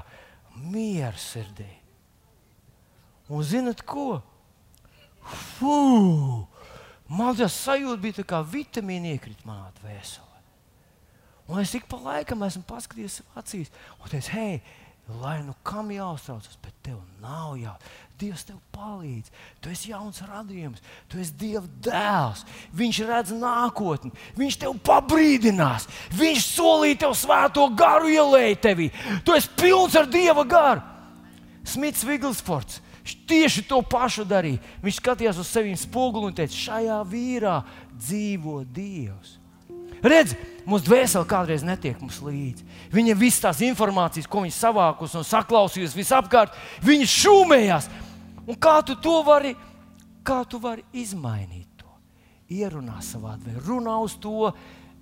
[0.56, 1.70] mieru sirdī.
[3.32, 4.20] Un zinat, ko?
[5.26, 6.46] Fuu!
[7.10, 10.42] Man tas sajūta bija tā kā vitamīna iekrīt manā dvēselē.
[11.46, 13.70] Un es ik pa laikam esmu paskatījies acīs
[14.00, 14.56] un teicu, hei,
[15.22, 18.05] lai nu kam jāuztraucas, bet tev nav jāuztraucas.
[18.20, 19.32] Dievs tev palīdz.
[19.62, 22.46] Tu esi jauns radījums, tu esi Dieva dēls.
[22.76, 25.90] Viņš redz nākotni, viņš tev pabrīdinās.
[26.16, 28.90] Viņš solīja tev svēto garu ielēju tevī.
[29.28, 30.84] Tu esi pilns ar Dieva garu.
[31.66, 32.82] Smits Viglsfords
[33.28, 34.62] tieši to pašu darīja.
[34.84, 37.60] Viņš skatījās uz sevi spoguli un teica, šajā vīrā
[37.94, 39.40] dzīvo Dievs.
[40.06, 40.36] Redz,
[40.70, 42.66] mūsu dvēsele kādreiz netiek mums līdzi.
[42.94, 47.88] Viņa visas tās informācijas, ko viņa savākusi un saklausījusi visapkārt, viņa šūmējās.
[48.46, 49.56] Un kā tu to vari,
[50.26, 51.90] kā tu vari izmainīt to?
[52.54, 54.52] Ierunā savā dvēselē, runā uz to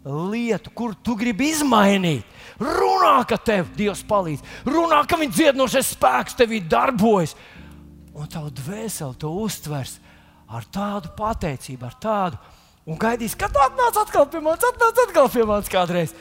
[0.03, 2.27] lietu, kur tu gribi izmainīt.
[2.59, 7.35] Runā, ka tev Dievs palīdz, runā, ka viņa dziedinošais spēks tevī darbojas
[8.13, 9.97] un tavu dvēseli to uztvers
[10.53, 12.41] ar tādu pateicību, ar tādu,
[12.85, 16.13] un gaidīs, kad atnāc atkal pie manis, atnāc atkal pie manis kādreiz.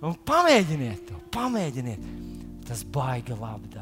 [0.00, 2.04] Un pamēģiniet to, pamēģiniet.
[2.66, 3.79] Tas baigi labi.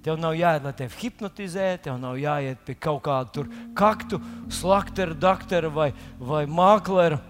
[0.00, 3.44] Tev nav jāiet, lai tevi hipnotizē, tev nav jāiet pie kaut kāda
[3.76, 7.20] kaktu, slaktera, doktora vai, vai māklera.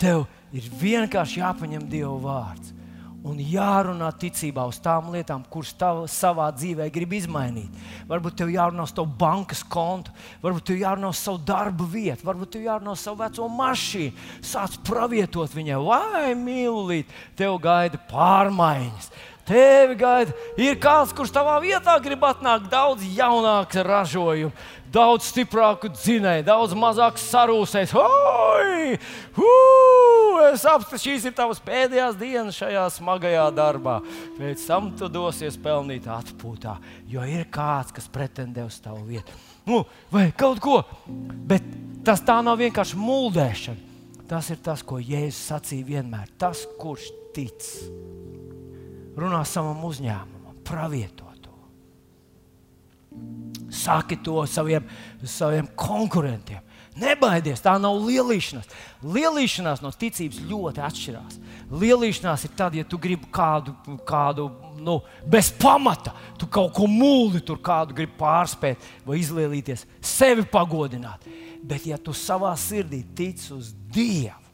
[0.00, 2.76] Tev ir vienkārši jāpaņem Dieva vārds
[3.26, 7.74] un jārunā ticībā uz tām lietām, kuras tev savā dzīvē grib izmainīt.
[8.08, 12.54] Varbūt tev jārunā uz tavu bankas kontu, varbūt tev jārunā uz savu darbu vietu, varbūt
[12.56, 14.28] tev jārunā uz savu veco mašīnu.
[14.52, 19.12] Sāc pravietot viņai, vai mīlīt, tev gaida pārmaiņas.
[19.50, 26.46] Tevi gaida, ir kāds, kurš tavā vietā grib atnākt daudz jaunāks ražojums, daudz stiprāku dzinēju,
[26.46, 27.94] daudz mazāk sarūsēs.
[27.98, 28.94] Oi!
[29.34, 30.20] Uh!
[30.50, 33.98] Es apstāstu, šīs ir tavas pēdējās dienas šajā smagajā darbā.
[34.38, 36.78] Pēc tam tu dosies pelnīt atpūtā,
[37.10, 39.34] jo ir kāds, kas pretendē uz tavu vietu.
[39.68, 40.80] Nu, vai kaut ko,
[41.50, 41.66] bet
[42.06, 43.88] tas tā nav vienkārši mūldēšana.
[44.30, 46.30] Tas ir tas, ko Jēzus sacīja vienmēr.
[46.38, 47.66] Tas, kurš tic,
[49.20, 51.54] runā savam uzņēmumam, pravieto to.
[53.70, 54.86] Saki to saviem,
[55.24, 56.66] saviem konkurentiem.
[57.00, 58.66] Nebaidies, tā nav lielīšanās.
[59.06, 61.38] Lielīšanās no ticības ļoti atšķirās.
[61.70, 63.76] Lielīšanās ir tad, ja tu gribi kādu,
[64.08, 64.48] kādu
[64.82, 71.24] nu, bez pamata, tu kaut ko mūli, tur kādu gribi pārspēt vai izlielīties, sevi pagodināt.
[71.62, 74.49] Bet, ja tu savā sirdī tici uz Dievu,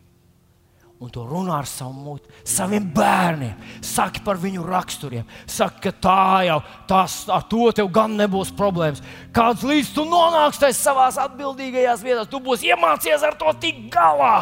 [1.01, 3.57] un to runā ar savu muti, saviem bērniem.
[3.84, 9.03] Saki par viņu raksturiem, saki, ka tā jau tas, ar to tev gan nebūs problēmas.
[9.36, 14.38] Kāds līdz tu nonāksi tajā savā atbildīgajās vietās, tu būsi iemācījies ar to tik galā.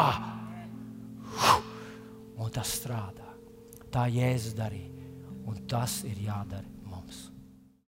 [2.39, 3.27] Un tas strādā.
[3.91, 4.91] Tā Jēzus darīja,
[5.47, 6.74] un tas ir jādara